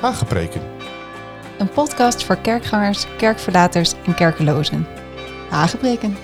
Hagepreken. 0.00 0.62
Een 1.58 1.68
podcast 1.68 2.24
voor 2.24 2.36
kerkgangers, 2.36 3.06
kerkverlaters 3.16 3.92
en 4.06 4.14
kerkelozen. 4.14 4.86
Hagepreken. 5.50 6.16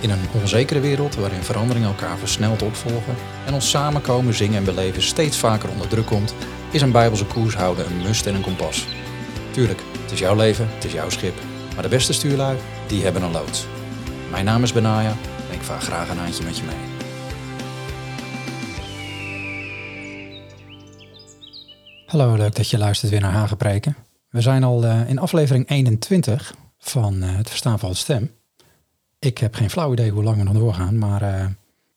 In 0.00 0.10
een 0.10 0.28
onzekere 0.40 0.80
wereld 0.80 1.14
waarin 1.14 1.42
veranderingen 1.42 1.88
elkaar 1.88 2.18
versneld 2.18 2.62
opvolgen 2.62 3.14
en 3.46 3.54
ons 3.54 3.70
samenkomen, 3.70 4.34
zingen 4.34 4.56
en 4.56 4.64
beleven 4.64 5.02
steeds 5.02 5.38
vaker 5.38 5.70
onder 5.70 5.88
druk 5.88 6.06
komt, 6.06 6.34
is 6.70 6.82
een 6.82 6.92
bijbelse 6.92 7.26
koers 7.26 7.54
houden 7.54 7.86
een 7.86 8.02
must 8.02 8.26
en 8.26 8.34
een 8.34 8.42
kompas. 8.42 8.86
Tuurlijk, 9.50 9.80
het 10.02 10.10
is 10.10 10.18
jouw 10.18 10.36
leven, 10.36 10.68
het 10.74 10.84
is 10.84 10.92
jouw 10.92 11.10
schip, 11.10 11.34
maar 11.74 11.82
de 11.82 11.88
beste 11.88 12.12
stuurlui, 12.12 12.56
die 12.86 13.02
hebben 13.02 13.22
een 13.22 13.32
loods. 13.32 13.66
Mijn 14.30 14.44
naam 14.44 14.62
is 14.62 14.72
Benaya 14.72 15.16
en 15.48 15.54
ik 15.54 15.62
vaar 15.62 15.80
graag 15.80 16.08
een 16.08 16.18
handje 16.18 16.44
met 16.44 16.56
je 16.56 16.64
mee. 16.64 16.91
Hallo, 22.12 22.34
leuk 22.34 22.54
dat 22.54 22.70
je 22.70 22.78
luistert 22.78 23.10
weer 23.10 23.20
naar 23.20 23.32
Hagepreken. 23.32 23.96
We 24.30 24.40
zijn 24.40 24.64
al 24.64 24.84
eh, 24.84 25.08
in 25.08 25.18
aflevering 25.18 25.68
21 25.68 26.54
van 26.78 27.22
eh, 27.22 27.36
het 27.36 27.48
Verstaan 27.48 27.78
van 27.78 27.88
het 27.88 27.98
Stem. 27.98 28.30
Ik 29.18 29.38
heb 29.38 29.54
geen 29.54 29.70
flauw 29.70 29.92
idee 29.92 30.10
hoe 30.10 30.22
lang 30.22 30.36
we 30.36 30.42
nog 30.42 30.54
doorgaan, 30.54 30.98
maar 30.98 31.22
eh, 31.22 31.40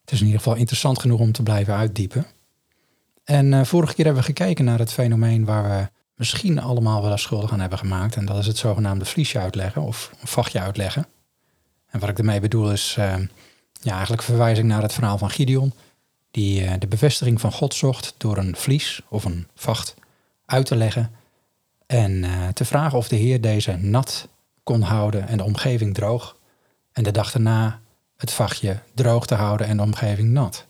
het 0.02 0.12
is 0.12 0.20
in 0.20 0.26
ieder 0.26 0.41
geval 0.41 0.55
interessant 0.55 1.00
genoeg 1.00 1.20
om 1.20 1.32
te 1.32 1.44
blijven 1.44 1.76
uitdiepen. 1.76 2.26
En 3.24 3.66
vorige 3.66 3.94
keer 3.94 4.05
hebben 4.05 4.24
we 4.24 4.34
gekeken 4.34 4.66
naar 4.66 4.80
het 4.80 4.94
fenomeen 4.94 5.46
waar 5.46 5.64
we 5.70 5.90
misschien 6.16 6.60
allemaal 6.60 7.02
wel 7.02 7.12
eens 7.12 7.22
schuldig 7.22 7.52
aan 7.52 7.60
hebben 7.60 7.77
gemaakt. 7.77 8.16
En 8.16 8.26
dat 8.26 8.38
is 8.38 8.48
het 8.48 8.58
zogenaamde 8.58 9.05
vliesje 9.05 9.40
uitleggen 9.40 9.82
of 9.82 10.12
een 10.22 10.27
vachtje 10.27 10.60
uitleggen. 10.60 11.05
En 11.90 12.00
wat 12.00 12.10
ik 12.10 12.18
ermee 12.18 12.40
bedoel 12.40 12.72
is 12.72 12.94
ja, 13.82 13.94
eigenlijk 13.94 14.22
verwijzing 14.22 14.68
naar 14.68 14.82
het 14.82 14.94
verhaal 14.94 15.18
van 15.18 15.30
Gideon, 15.30 15.74
die 16.32 16.77
de 16.77 16.88
bevestiging 16.88 17.41
van 17.41 17.52
God 17.52 17.74
zocht 17.74 18.13
door 18.18 18.38
een 18.38 18.55
vlies 18.55 19.02
of 19.10 19.26
een 19.26 19.48
vacht 19.55 19.96
uit 20.46 20.65
te 20.65 20.76
leggen 20.76 21.12
en 21.85 22.12
uh, 22.12 22.48
te 22.48 22.65
vragen 22.65 22.98
of 22.98 23.07
de 23.07 23.15
Heer 23.15 23.41
deze 23.41 23.71
nat 23.71 24.27
kon 24.63 24.82
houden 24.82 25.27
en 25.27 25.38
de 25.38 25.43
omgeving 25.43 25.93
droog. 25.93 26.38
En 26.91 27.04
de 27.04 27.12
dag 27.12 27.32
daarna 27.32 27.79
het 28.18 28.32
vachtje 28.32 28.79
droog 28.93 29.26
te 29.26 29.35
houden 29.35 29.68
en 29.68 29.77
de 29.77 29.84
omgeving 29.84 30.29
nat. 30.29 30.66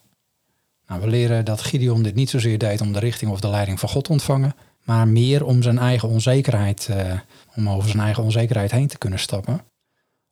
Nou, 0.88 1.02
we 1.02 1.08
leren 1.08 1.46
dat 1.46 1.62
Gideon 1.62 2.03
dit 2.03 2.16
niet 2.16 2.30
zozeer 2.30 2.58
deed 2.58 2.81
om 2.81 2.94
de 2.94 3.00
richting 3.00 3.31
of 3.31 3.40
de 3.40 3.48
leiding 3.48 3.80
van 3.80 3.90
God 3.90 4.03
te 4.03 4.12
ontvangen, 4.12 4.56
maar 4.84 5.08
meer 5.08 5.46
om 5.46 5.62
zijn 5.62 5.78
eigen 5.78 6.09
onzekerheid, 6.09 6.88
uh, 6.92 7.20
om 7.56 7.70
over 7.70 7.90
zijn 7.90 8.03
eigen 8.03 8.23
onzekerheid 8.23 8.72
heen 8.72 8.88
te 8.88 8.98
kunnen 8.98 9.20
stappen. 9.20 9.62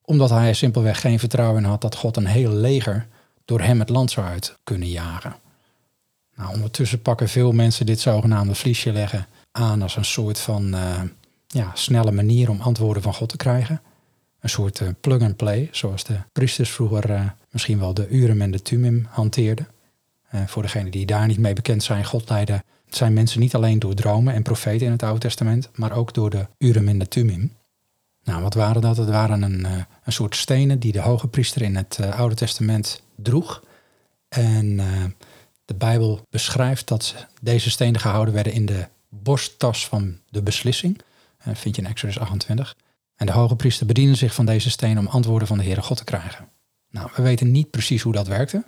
Omdat 0.02 0.30
hij 0.30 0.54
simpelweg 0.54 1.02
geen 1.02 1.20
vertrouwen 1.20 1.64
had 1.64 1.82
dat 1.82 1.96
God 1.96 2.18
een 2.18 2.26
heel 2.26 2.52
leger 2.52 3.08
door 3.46 3.62
hem 3.62 3.80
het 3.80 3.90
land 3.90 4.12
zou 4.12 4.26
uit 4.28 4.58
kunnen 4.64 4.90
jagen. 4.90 5.36
Nou, 6.36 6.54
ondertussen 6.54 7.02
pakken 7.02 7.30
veel 7.30 7.52
mensen 7.52 7.86
dit 7.86 8.00
zogenaamde 8.00 8.56
vliesje 8.56 8.92
leggen 8.92 9.28
aan 9.52 9.82
als 9.82 9.96
een 9.96 10.06
soort 10.06 10.40
van 10.40 10.76
uh, 10.76 11.02
ja, 11.48 11.72
snelle 11.74 12.12
manier 12.12 12.50
om 12.50 12.62
antwoorden 12.62 13.04
van 13.04 13.14
God 13.14 13.30
te 13.30 13.38
krijgen. 13.38 13.82
Een 14.40 14.50
soort 14.50 14.80
uh, 14.80 14.88
plug-and-play, 15.02 15.70
zoals 15.72 16.04
de 16.04 16.18
priesters 16.32 16.70
vroeger 16.70 17.10
uh, 17.10 17.26
misschien 17.52 17.80
wel 17.80 17.94
de 17.94 18.08
Urim 18.10 18.42
en 18.42 18.52
de 18.52 18.62
Tumim 18.62 19.08
hanteerden. 19.10 19.68
voor 20.46 20.62
degenen 20.62 20.92
die 20.92 21.06
daar 21.06 21.28
niet 21.28 21.38
mee 21.38 21.54
bekend 21.54 21.84
zijn, 21.84 22.06
God 22.06 22.30
leidde 22.30 22.64
zijn 22.90 23.14
mensen 23.14 23.40
niet 23.40 23.56
alleen 23.56 23.80
door 23.80 23.94
dromen 23.94 24.34
en 24.34 24.44
profeten 24.44 24.86
in 24.86 24.92
het 24.92 25.04
Oude 25.04 25.20
Testament, 25.20 25.70
maar 25.74 25.92
ook 25.92 26.14
door 26.14 26.30
de 26.30 26.48
Urim 26.58 26.88
en 26.88 27.00
de 27.00 27.08
Tumim. 27.08 27.52
Nou, 28.24 28.42
wat 28.42 28.54
waren 28.54 28.82
dat? 28.82 28.98
Het 28.98 29.10
waren 29.10 29.42
een, 29.42 29.66
een 30.04 30.14
soort 30.14 30.36
stenen 30.36 30.80
die 30.80 30.92
de 30.92 31.00
hoge 31.00 31.28
priester 31.28 31.62
in 31.62 31.76
het 31.76 32.00
Oude 32.12 32.36
Testament 32.36 33.04
droeg. 33.16 33.64
En 34.28 34.80
de 35.66 35.74
Bijbel 35.74 36.22
beschrijft 36.30 36.88
dat 36.88 37.28
deze 37.42 37.70
stenen 37.70 38.02
gehouden 38.02 38.34
werden 38.34 38.54
in 38.54 38.66
de 38.66 38.88
borsttas 39.10 39.88
van 39.88 40.18
de 40.30 40.44
beslissing. 40.44 41.02
Dat 41.44 41.58
vind 41.58 41.76
je 41.76 41.82
in 41.82 41.88
Exodus 41.88 42.20
28. 42.20 42.76
En 43.16 43.26
de 43.26 43.32
hoge 43.32 43.56
priester 43.56 43.86
bediende 43.86 44.16
zich 44.16 44.34
van 44.34 44.46
deze 44.46 44.70
stenen 44.70 44.98
om 44.98 45.08
antwoorden 45.08 45.48
van 45.48 45.58
de 45.58 45.64
Heere 45.64 45.82
God 45.82 45.98
te 45.98 46.04
krijgen. 46.04 46.50
Nou, 46.90 47.10
we 47.16 47.22
weten 47.22 47.52
niet 47.52 47.70
precies 47.70 48.02
hoe 48.02 48.14
dat 48.14 48.28
werkte. 48.28 48.64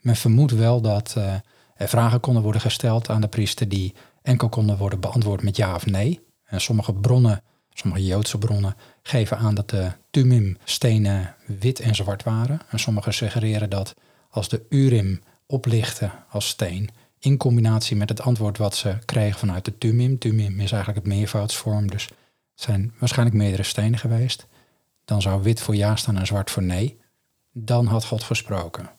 Men 0.00 0.16
vermoedt 0.16 0.52
wel 0.52 0.80
dat 0.80 1.14
uh, 1.18 1.34
er 1.76 1.88
vragen 1.88 2.20
konden 2.20 2.42
worden 2.42 2.60
gesteld 2.60 3.08
aan 3.08 3.20
de 3.20 3.28
priester 3.28 3.68
die 3.68 3.94
enkel 4.22 4.48
konden 4.48 4.76
worden 4.76 5.00
beantwoord 5.00 5.42
met 5.42 5.56
ja 5.56 5.74
of 5.74 5.86
nee. 5.86 6.20
En 6.44 6.60
sommige 6.60 6.92
bronnen, 6.92 7.42
sommige 7.72 8.04
Joodse 8.04 8.38
bronnen, 8.38 8.76
geven 9.02 9.38
aan 9.38 9.54
dat 9.54 9.70
de 9.70 9.92
Tumim-stenen 10.10 11.34
wit 11.46 11.80
en 11.80 11.94
zwart 11.94 12.22
waren. 12.22 12.60
En 12.68 12.78
sommige 12.78 13.12
suggereren 13.12 13.70
dat 13.70 13.94
als 14.30 14.48
de 14.48 14.66
Urim 14.68 15.22
oplichten 15.48 16.12
als 16.30 16.48
steen, 16.48 16.90
in 17.18 17.36
combinatie 17.36 17.96
met 17.96 18.08
het 18.08 18.20
antwoord 18.20 18.58
wat 18.58 18.76
ze 18.76 18.98
kregen 19.04 19.38
vanuit 19.38 19.64
de 19.64 19.78
tumim. 19.78 20.18
Tumim 20.18 20.60
is 20.60 20.72
eigenlijk 20.72 21.04
het 21.04 21.14
meervoudsvorm, 21.14 21.90
dus 21.90 22.04
het 22.04 22.12
zijn 22.54 22.94
waarschijnlijk 22.98 23.38
meerdere 23.38 23.62
stenen 23.62 23.98
geweest. 23.98 24.46
Dan 25.04 25.22
zou 25.22 25.42
wit 25.42 25.60
voor 25.60 25.76
ja 25.76 25.96
staan 25.96 26.16
en 26.16 26.26
zwart 26.26 26.50
voor 26.50 26.62
nee. 26.62 26.98
Dan 27.52 27.86
had 27.86 28.04
God 28.04 28.22
gesproken. 28.22 28.90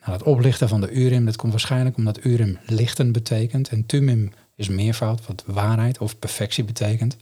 Nou, 0.00 0.12
het 0.12 0.22
oplichten 0.22 0.68
van 0.68 0.80
de 0.80 0.90
urim, 0.90 1.24
dat 1.24 1.36
komt 1.36 1.52
waarschijnlijk 1.52 1.96
omdat 1.96 2.24
urim 2.24 2.58
lichten 2.66 3.12
betekent. 3.12 3.68
En 3.68 3.86
tumim 3.86 4.32
is 4.56 4.68
meervoud, 4.68 5.26
wat 5.26 5.44
waarheid 5.46 5.98
of 5.98 6.18
perfectie 6.18 6.64
betekent. 6.64 7.16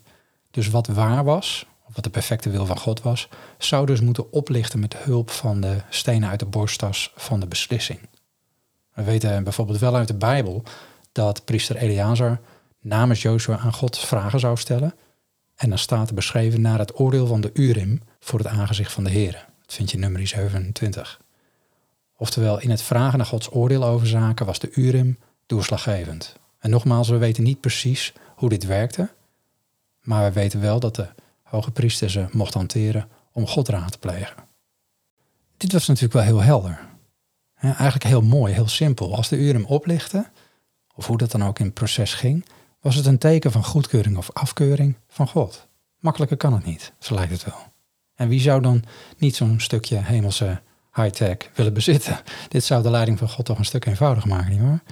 Dus 0.50 0.71
wat 0.71 0.87
waar 0.87 1.25
was, 1.25 1.66
of 1.88 1.94
wat 1.94 2.05
de 2.05 2.11
perfecte 2.11 2.50
wil 2.50 2.66
van 2.66 2.78
God 2.78 3.03
was, 3.03 3.28
zou 3.59 3.87
dus 3.87 4.00
moeten 4.00 4.32
oplichten 4.32 4.81
met 4.81 4.97
hulp 4.97 5.31
van 5.31 5.61
de 5.61 5.82
stenen 5.91 6.28
uit 6.28 6.41
de 6.41 6.47
borsttas 6.47 7.12
van 7.16 7.41
de 7.41 7.47
beslissing. 7.47 7.99
We 8.94 9.03
weten 9.03 9.44
bijvoorbeeld 9.44 9.78
wel 9.78 9.97
uit 9.97 10.08
de 10.08 10.14
Bijbel 10.14 10.62
dat 11.12 11.44
priester 11.44 11.76
Eleazar 11.76 12.41
namens 12.80 13.22
Joshua 13.22 13.58
aan 13.58 13.72
God 13.72 13.98
vragen 13.98 14.41
zou 14.41 14.56
stellen. 14.56 14.94
En 15.56 15.69
dan 15.69 15.78
staat 15.78 16.08
er 16.08 16.14
beschreven 16.14 16.60
naar 16.60 16.78
het 16.78 17.00
oordeel 17.00 17.26
van 17.26 17.41
de 17.41 17.50
Urim 17.52 18.00
voor 18.20 18.38
het 18.38 18.48
aangezicht 18.48 18.92
van 18.92 19.04
de 19.04 19.10
Heer. 19.10 19.47
Dat 19.60 19.75
vind 19.75 19.91
je 19.91 19.97
in 19.97 20.02
nummer 20.02 20.26
27. 20.26 21.20
Oftewel, 22.16 22.60
in 22.60 22.70
het 22.70 22.82
vragen 22.82 23.19
naar 23.19 23.26
Gods 23.26 23.52
oordeel 23.52 23.84
over 23.84 24.06
zaken 24.06 24.47
was 24.47 24.58
de 24.58 24.70
Urim 24.70 25.19
doorslaggevend. 25.47 26.36
En 26.58 26.70
nogmaals, 26.70 27.08
we 27.08 27.16
weten 27.16 27.42
niet 27.42 27.60
precies 27.60 28.12
hoe 28.36 28.48
dit 28.48 28.64
werkte, 28.64 29.10
maar 30.00 30.25
we 30.25 30.32
weten 30.32 30.60
wel 30.60 30.81
dat 30.81 30.94
de 30.94 31.08
hoge 31.42 31.70
priester 31.70 32.10
ze 32.10 32.26
mocht 32.32 32.54
hanteren 32.54 33.08
om 33.32 33.47
God 33.47 33.69
raad 33.69 33.92
te 33.92 33.98
plegen. 33.98 34.36
Dit 35.56 35.72
was 35.72 35.86
natuurlijk 35.86 36.14
wel 36.14 36.22
heel 36.22 36.42
helder 36.42 36.91
eigenlijk 37.71 38.05
heel 38.05 38.23
mooi, 38.23 38.53
heel 38.53 38.69
simpel. 38.69 39.17
Als 39.17 39.28
de 39.28 39.37
uren 39.37 39.65
oplichten, 39.65 40.27
of 40.95 41.06
hoe 41.06 41.19
dat 41.19 41.31
dan 41.31 41.45
ook 41.45 41.59
in 41.59 41.65
het 41.65 41.75
proces 41.75 42.15
ging, 42.15 42.45
was 42.81 42.95
het 42.95 43.06
een 43.06 43.19
teken 43.19 43.53
van 43.53 43.65
goedkeuring 43.65 44.17
of 44.17 44.31
afkeuring 44.33 44.97
van 45.09 45.28
God. 45.28 45.67
Makkelijker 45.99 46.37
kan 46.37 46.53
het 46.53 46.65
niet, 46.65 46.93
zo 46.99 47.15
lijkt 47.15 47.33
het 47.33 47.45
wel. 47.45 47.73
En 48.15 48.28
wie 48.28 48.41
zou 48.41 48.62
dan 48.62 48.84
niet 49.19 49.37
zo'n 49.37 49.61
stukje 49.61 49.97
hemelse 49.97 50.61
high-tech 50.95 51.37
willen 51.55 51.73
bezitten? 51.73 52.21
Dit 52.49 52.65
zou 52.65 52.83
de 52.83 52.91
leiding 52.91 53.19
van 53.19 53.28
God 53.28 53.45
toch 53.45 53.59
een 53.59 53.65
stuk 53.65 53.84
eenvoudiger 53.84 54.29
maken, 54.29 54.50
nietwaar? 54.50 54.83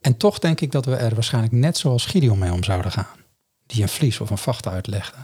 En 0.00 0.16
toch 0.16 0.38
denk 0.38 0.60
ik 0.60 0.72
dat 0.72 0.84
we 0.84 0.94
er 0.94 1.14
waarschijnlijk 1.14 1.54
net 1.54 1.78
zoals 1.78 2.06
Gideon 2.06 2.38
mee 2.38 2.52
om 2.52 2.64
zouden 2.64 2.92
gaan. 2.92 3.16
Die 3.66 3.82
een 3.82 3.88
vlies 3.88 4.20
of 4.20 4.30
een 4.30 4.38
vacht 4.38 4.66
uitlegde. 4.66 5.16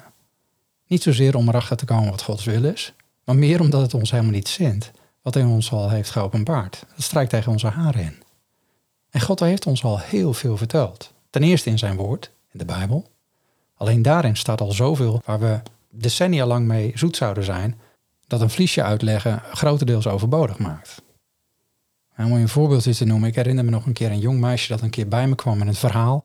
Niet 0.87 1.03
zozeer 1.03 1.37
om 1.37 1.49
erachter 1.49 1.77
te 1.77 1.85
komen 1.85 2.11
wat 2.11 2.23
Gods 2.23 2.45
wil 2.45 2.65
is, 2.65 2.95
maar 3.25 3.37
meer 3.37 3.61
omdat 3.61 3.83
het 3.83 3.95
ons 3.95 4.11
helemaal 4.11 4.33
niet 4.33 4.49
zint 4.49 4.91
wat 5.25 5.35
hij 5.35 5.43
ons 5.43 5.73
al 5.73 5.91
heeft 5.91 6.11
geopenbaard. 6.11 6.85
Dat 6.95 7.05
strijkt 7.05 7.31
tegen 7.31 7.53
onze 7.53 7.67
haren 7.67 8.03
in. 8.03 8.23
En 9.11 9.21
God 9.21 9.41
heeft 9.41 9.67
ons 9.67 9.85
al 9.85 9.99
heel 9.99 10.33
veel 10.33 10.57
verteld. 10.57 11.13
Ten 11.31 11.43
eerste 11.43 11.71
in 11.71 11.79
zijn 11.79 11.97
woord, 11.97 12.31
in 12.53 12.59
de 12.59 12.65
Bijbel. 12.65 13.11
Alleen 13.77 14.03
daarin 14.03 14.37
staat 14.37 14.61
al 14.61 14.73
zoveel 14.73 15.23
waar 15.25 15.41
we 15.41 15.61
decennia 15.91 16.47
lang 16.47 16.67
mee 16.67 16.93
zoet 16.95 17.17
zouden 17.17 17.45
zijn, 17.45 17.81
dat 18.27 18.41
een 18.41 18.51
vliesje 18.51 18.83
uitleggen 18.83 19.43
grotendeels 19.53 20.07
overbodig 20.07 20.59
maakt. 20.59 21.03
om 22.17 22.27
je 22.27 22.35
een 22.35 22.49
voorbeeldje 22.49 22.95
te 22.95 23.05
noemen, 23.05 23.29
ik 23.29 23.35
herinner 23.35 23.65
me 23.65 23.71
nog 23.71 23.87
een 23.87 23.93
keer 23.93 24.11
een 24.11 24.19
jong 24.19 24.41
meisje 24.41 24.73
dat 24.73 24.81
een 24.81 24.91
keer 24.91 25.09
bij 25.09 25.29
me 25.29 25.35
kwam 25.35 25.59
met 25.59 25.67
het 25.67 25.79
verhaal 25.79 26.25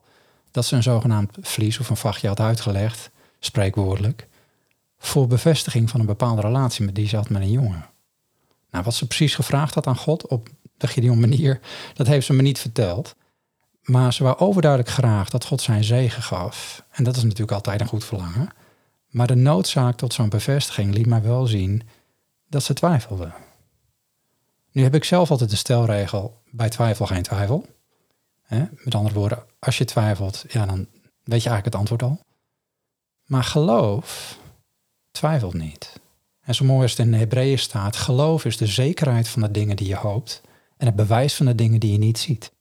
dat 0.50 0.64
ze 0.64 0.76
een 0.76 0.82
zogenaamd 0.82 1.36
vlies 1.40 1.78
of 1.78 1.90
een 1.90 1.96
vachtje 1.96 2.28
had 2.28 2.40
uitgelegd, 2.40 3.10
spreekwoordelijk, 3.38 4.28
voor 4.98 5.26
bevestiging 5.26 5.90
van 5.90 6.00
een 6.00 6.06
bepaalde 6.06 6.40
relatie 6.40 6.84
met 6.84 6.94
die 6.94 7.08
ze 7.08 7.16
had 7.16 7.28
met 7.28 7.42
een 7.42 7.50
jongen. 7.50 7.89
Nou, 8.70 8.84
wat 8.84 8.94
ze 8.94 9.06
precies 9.06 9.34
gevraagd 9.34 9.74
had 9.74 9.86
aan 9.86 9.96
God 9.96 10.26
op 10.26 10.48
de 10.76 10.86
Gideon 10.86 11.20
manier, 11.20 11.60
dat 11.94 12.06
heeft 12.06 12.26
ze 12.26 12.32
me 12.32 12.42
niet 12.42 12.58
verteld. 12.58 13.14
Maar 13.82 14.12
ze 14.12 14.22
wou 14.22 14.38
overduidelijk 14.38 14.90
graag 14.90 15.30
dat 15.30 15.44
God 15.44 15.60
zijn 15.60 15.84
zegen 15.84 16.22
gaf. 16.22 16.84
En 16.90 17.04
dat 17.04 17.16
is 17.16 17.22
natuurlijk 17.22 17.52
altijd 17.52 17.80
een 17.80 17.86
goed 17.86 18.04
verlangen. 18.04 18.48
Maar 19.08 19.26
de 19.26 19.34
noodzaak 19.34 19.96
tot 19.96 20.12
zo'n 20.12 20.28
bevestiging 20.28 20.94
liet 20.94 21.06
mij 21.06 21.22
wel 21.22 21.46
zien 21.46 21.82
dat 22.48 22.62
ze 22.62 22.72
twijfelde. 22.72 23.32
Nu 24.72 24.82
heb 24.82 24.94
ik 24.94 25.04
zelf 25.04 25.30
altijd 25.30 25.50
de 25.50 25.56
stelregel, 25.56 26.42
bij 26.50 26.68
twijfel 26.68 27.06
geen 27.06 27.22
twijfel. 27.22 27.66
Met 28.84 28.94
andere 28.94 29.14
woorden, 29.14 29.44
als 29.58 29.78
je 29.78 29.84
twijfelt, 29.84 30.44
ja, 30.48 30.66
dan 30.66 30.86
weet 31.24 31.42
je 31.42 31.48
eigenlijk 31.48 31.64
het 31.64 31.74
antwoord 31.74 32.02
al. 32.02 32.20
Maar 33.24 33.44
geloof 33.44 34.38
twijfelt 35.10 35.54
niet. 35.54 36.00
En 36.50 36.56
zo 36.56 36.64
mooi 36.64 36.82
als 36.82 36.96
het 36.96 37.06
in 37.06 37.14
Hebreeën 37.14 37.58
staat, 37.58 37.96
geloof 37.96 38.44
is 38.44 38.56
de 38.56 38.66
zekerheid 38.66 39.28
van 39.28 39.42
de 39.42 39.50
dingen 39.50 39.76
die 39.76 39.88
je 39.88 39.96
hoopt 39.96 40.40
en 40.76 40.86
het 40.86 40.96
bewijs 40.96 41.34
van 41.34 41.46
de 41.46 41.54
dingen 41.54 41.80
die 41.80 41.92
je 41.92 41.98
niet 41.98 42.18
ziet. 42.18 42.52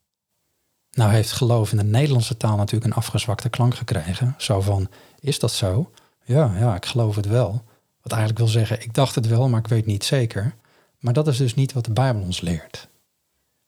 Nou 0.91 1.11
heeft 1.11 1.31
geloof 1.31 1.71
in 1.71 1.77
de 1.77 1.83
Nederlandse 1.83 2.37
taal 2.37 2.57
natuurlijk 2.57 2.91
een 2.91 2.97
afgezwakte 2.97 3.49
klank 3.49 3.75
gekregen. 3.75 4.35
Zo 4.37 4.61
van, 4.61 4.89
is 5.19 5.39
dat 5.39 5.51
zo? 5.51 5.91
Ja, 6.25 6.57
ja, 6.57 6.75
ik 6.75 6.85
geloof 6.85 7.15
het 7.15 7.25
wel. 7.25 7.63
Wat 8.01 8.11
eigenlijk 8.11 8.41
wil 8.41 8.47
zeggen, 8.51 8.81
ik 8.81 8.93
dacht 8.93 9.15
het 9.15 9.27
wel, 9.27 9.49
maar 9.49 9.59
ik 9.59 9.67
weet 9.67 9.85
niet 9.85 10.03
zeker. 10.03 10.55
Maar 10.99 11.13
dat 11.13 11.27
is 11.27 11.37
dus 11.37 11.55
niet 11.55 11.73
wat 11.73 11.85
de 11.85 11.93
Bijbel 11.93 12.21
ons 12.21 12.41
leert. 12.41 12.87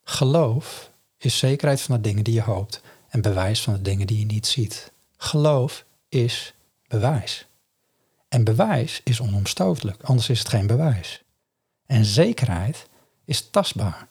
Geloof 0.03 0.91
is 1.17 1.37
zekerheid 1.37 1.81
van 1.81 1.95
de 1.95 2.01
dingen 2.01 2.23
die 2.23 2.33
je 2.33 2.41
hoopt 2.41 2.81
en 3.09 3.21
bewijs 3.21 3.61
van 3.61 3.73
de 3.73 3.81
dingen 3.81 4.07
die 4.07 4.19
je 4.19 4.25
niet 4.25 4.47
ziet. 4.47 4.91
Geloof 5.17 5.85
is 6.09 6.53
bewijs. 6.87 7.45
En 8.31 8.43
bewijs 8.43 9.01
is 9.03 9.21
onomstotelijk, 9.21 10.03
anders 10.03 10.29
is 10.29 10.39
het 10.39 10.49
geen 10.49 10.67
bewijs. 10.67 11.23
En 11.85 12.05
zekerheid 12.05 12.87
is 13.25 13.49
tastbaar. 13.49 14.07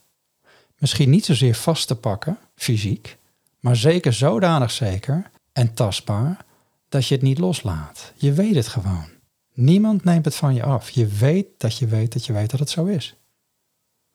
Misschien 0.79 1.11
niet 1.11 1.25
zozeer 1.25 1.55
vast 1.55 1.87
te 1.87 1.97
pakken, 1.97 2.39
fysiek, 2.55 3.19
maar 3.61 3.77
zeker 3.77 4.13
zodanig 4.13 4.71
zeker 4.71 5.31
en 5.53 5.75
tastbaar 5.75 6.45
dat 6.89 7.07
je 7.07 7.15
het 7.15 7.23
niet 7.23 7.39
loslaat. 7.39 8.13
Je 8.17 8.33
weet 8.33 8.55
het 8.55 8.69
gewoon. 8.69 9.09
Niemand 9.53 10.05
neemt 10.05 10.25
het 10.25 10.35
van 10.35 10.55
je 10.55 10.63
af. 10.63 10.91
Je 10.91 11.07
weet 11.07 11.47
dat 11.57 11.79
je 11.79 11.87
weet 11.87 12.13
dat 12.13 12.27
je 12.27 12.33
weet 12.33 12.51
dat 12.51 12.61
het 12.61 12.71
zo 12.71 12.85
is. 12.85 13.15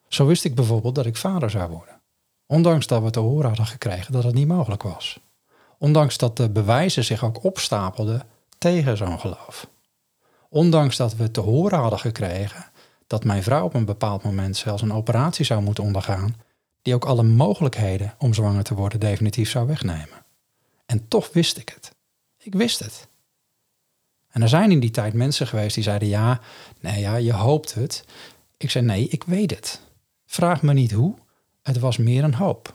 Zo 0.07 0.25
wist 0.25 0.43
ik 0.43 0.55
bijvoorbeeld 0.55 0.95
dat 0.95 1.05
ik 1.05 1.17
vader 1.17 1.49
zou 1.49 1.71
worden. 1.71 2.01
Ondanks 2.45 2.87
dat 2.87 3.03
we 3.03 3.09
te 3.09 3.19
horen 3.19 3.47
hadden 3.47 3.65
gekregen 3.65 4.13
dat 4.13 4.23
het 4.23 4.33
niet 4.33 4.47
mogelijk 4.47 4.83
was. 4.83 5.19
Ondanks 5.77 6.17
dat 6.17 6.37
de 6.37 6.49
bewijzen 6.49 7.03
zich 7.03 7.23
ook 7.23 7.43
opstapelden 7.43 8.27
tegen 8.57 8.97
zo'n 8.97 9.19
geloof. 9.19 9.67
Ondanks 10.55 10.97
dat 10.97 11.15
we 11.15 11.31
te 11.31 11.39
horen 11.39 11.79
hadden 11.79 11.99
gekregen 11.99 12.65
dat 13.07 13.23
mijn 13.23 13.43
vrouw 13.43 13.65
op 13.65 13.73
een 13.73 13.85
bepaald 13.85 14.23
moment 14.23 14.57
zelfs 14.57 14.81
een 14.81 14.93
operatie 14.93 15.45
zou 15.45 15.61
moeten 15.61 15.83
ondergaan, 15.83 16.35
die 16.81 16.93
ook 16.93 17.05
alle 17.05 17.23
mogelijkheden 17.23 18.13
om 18.17 18.33
zwanger 18.33 18.63
te 18.63 18.73
worden 18.73 18.99
definitief 18.99 19.49
zou 19.49 19.67
wegnemen. 19.67 20.25
En 20.85 21.07
toch 21.07 21.33
wist 21.33 21.57
ik 21.57 21.69
het. 21.69 21.95
Ik 22.37 22.53
wist 22.53 22.79
het. 22.79 23.07
En 24.29 24.41
er 24.41 24.49
zijn 24.49 24.71
in 24.71 24.79
die 24.79 24.91
tijd 24.91 25.13
mensen 25.13 25.47
geweest 25.47 25.75
die 25.75 25.83
zeiden: 25.83 26.07
ja, 26.07 26.39
nee, 26.79 26.99
ja, 26.99 27.15
je 27.15 27.33
hoopt 27.33 27.73
het. 27.73 28.05
Ik 28.57 28.71
zei: 28.71 28.85
nee, 28.85 29.07
ik 29.07 29.23
weet 29.23 29.51
het. 29.51 29.81
Vraag 30.25 30.61
me 30.61 30.73
niet 30.73 30.91
hoe. 30.91 31.15
Het 31.61 31.79
was 31.79 31.97
meer 31.97 32.23
een 32.23 32.35
hoop. 32.35 32.73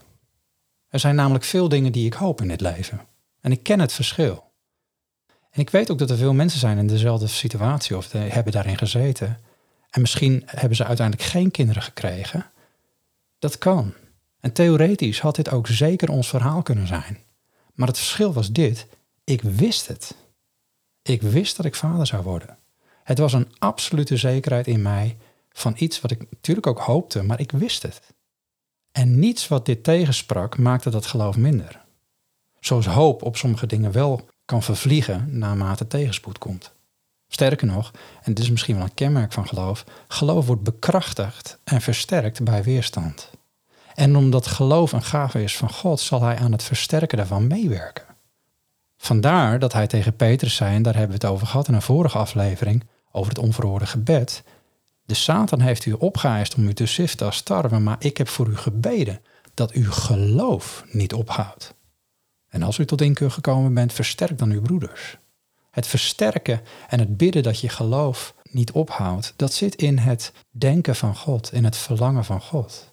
Er 0.88 0.98
zijn 0.98 1.14
namelijk 1.14 1.44
veel 1.44 1.68
dingen 1.68 1.92
die 1.92 2.06
ik 2.06 2.14
hoop 2.14 2.40
in 2.40 2.48
dit 2.48 2.60
leven. 2.60 3.00
En 3.40 3.52
ik 3.52 3.62
ken 3.62 3.80
het 3.80 3.92
verschil. 3.92 4.49
En 5.50 5.60
ik 5.60 5.70
weet 5.70 5.90
ook 5.90 5.98
dat 5.98 6.10
er 6.10 6.16
veel 6.16 6.32
mensen 6.32 6.60
zijn 6.60 6.78
in 6.78 6.86
dezelfde 6.86 7.26
situatie 7.26 7.96
of 7.96 8.12
hebben 8.12 8.52
daarin 8.52 8.78
gezeten. 8.78 9.38
En 9.90 10.00
misschien 10.00 10.42
hebben 10.46 10.76
ze 10.76 10.84
uiteindelijk 10.84 11.28
geen 11.28 11.50
kinderen 11.50 11.82
gekregen. 11.82 12.50
Dat 13.38 13.58
kan. 13.58 13.94
En 14.40 14.52
theoretisch 14.52 15.20
had 15.20 15.34
dit 15.34 15.50
ook 15.50 15.66
zeker 15.66 16.10
ons 16.10 16.28
verhaal 16.28 16.62
kunnen 16.62 16.86
zijn. 16.86 17.18
Maar 17.74 17.88
het 17.88 17.98
verschil 17.98 18.32
was 18.32 18.50
dit: 18.50 18.86
ik 19.24 19.42
wist 19.42 19.86
het. 19.86 20.14
Ik 21.02 21.22
wist 21.22 21.56
dat 21.56 21.66
ik 21.66 21.74
vader 21.74 22.06
zou 22.06 22.22
worden. 22.22 22.58
Het 23.04 23.18
was 23.18 23.32
een 23.32 23.52
absolute 23.58 24.16
zekerheid 24.16 24.66
in 24.66 24.82
mij 24.82 25.16
van 25.52 25.74
iets 25.76 26.00
wat 26.00 26.10
ik 26.10 26.30
natuurlijk 26.30 26.66
ook 26.66 26.78
hoopte, 26.78 27.22
maar 27.22 27.40
ik 27.40 27.50
wist 27.50 27.82
het. 27.82 28.00
En 28.92 29.18
niets 29.18 29.48
wat 29.48 29.66
dit 29.66 29.84
tegensprak 29.84 30.58
maakte 30.58 30.90
dat 30.90 31.06
geloof 31.06 31.36
minder. 31.36 31.84
Zoals 32.60 32.86
hoop 32.86 33.22
op 33.22 33.36
sommige 33.36 33.66
dingen 33.66 33.92
wel 33.92 34.28
kan 34.50 34.62
vervliegen 34.62 35.38
naarmate 35.38 35.86
tegenspoed 35.86 36.38
komt. 36.38 36.72
Sterker 37.28 37.66
nog, 37.66 37.90
en 38.22 38.34
dit 38.34 38.44
is 38.44 38.50
misschien 38.50 38.74
wel 38.74 38.84
een 38.84 38.94
kenmerk 38.94 39.32
van 39.32 39.48
geloof, 39.48 39.84
geloof 40.08 40.46
wordt 40.46 40.62
bekrachtigd 40.62 41.58
en 41.64 41.80
versterkt 41.80 42.44
bij 42.44 42.62
weerstand. 42.62 43.30
En 43.94 44.16
omdat 44.16 44.46
geloof 44.46 44.92
een 44.92 45.02
gave 45.02 45.42
is 45.42 45.56
van 45.56 45.70
God, 45.70 46.00
zal 46.00 46.22
hij 46.22 46.36
aan 46.36 46.52
het 46.52 46.62
versterken 46.62 47.16
daarvan 47.16 47.46
meewerken. 47.46 48.04
Vandaar 48.96 49.58
dat 49.58 49.72
hij 49.72 49.86
tegen 49.86 50.16
Petrus 50.16 50.54
zei, 50.54 50.74
en 50.74 50.82
daar 50.82 50.96
hebben 50.96 51.18
we 51.18 51.26
het 51.26 51.34
over 51.34 51.46
gehad 51.46 51.68
in 51.68 51.74
een 51.74 51.82
vorige 51.82 52.18
aflevering, 52.18 52.84
over 53.12 53.28
het 53.28 53.38
onverhoorde 53.38 53.86
gebed. 53.86 54.42
De 55.04 55.14
Satan 55.14 55.60
heeft 55.60 55.86
u 55.86 55.92
opgeëist 55.92 56.54
om 56.54 56.68
u 56.68 56.74
te 56.74 56.86
siften 56.86 57.26
als 57.26 57.42
tarwe, 57.42 57.78
maar 57.78 57.96
ik 57.98 58.16
heb 58.16 58.28
voor 58.28 58.48
u 58.48 58.56
gebeden 58.56 59.20
dat 59.54 59.72
uw 59.72 59.90
geloof 59.90 60.84
niet 60.88 61.14
ophoudt. 61.14 61.74
En 62.50 62.62
als 62.62 62.78
u 62.78 62.84
tot 62.84 63.00
inkeur 63.00 63.30
gekomen 63.30 63.74
bent, 63.74 63.92
versterk 63.92 64.38
dan 64.38 64.50
uw 64.50 64.62
broeders. 64.62 65.18
Het 65.70 65.86
versterken 65.86 66.60
en 66.88 66.98
het 66.98 67.16
bidden 67.16 67.42
dat 67.42 67.60
je 67.60 67.68
geloof 67.68 68.34
niet 68.50 68.72
ophoudt, 68.72 69.34
dat 69.36 69.52
zit 69.52 69.74
in 69.74 69.98
het 69.98 70.32
denken 70.50 70.96
van 70.96 71.16
God, 71.16 71.52
in 71.52 71.64
het 71.64 71.76
verlangen 71.76 72.24
van 72.24 72.40
God. 72.40 72.90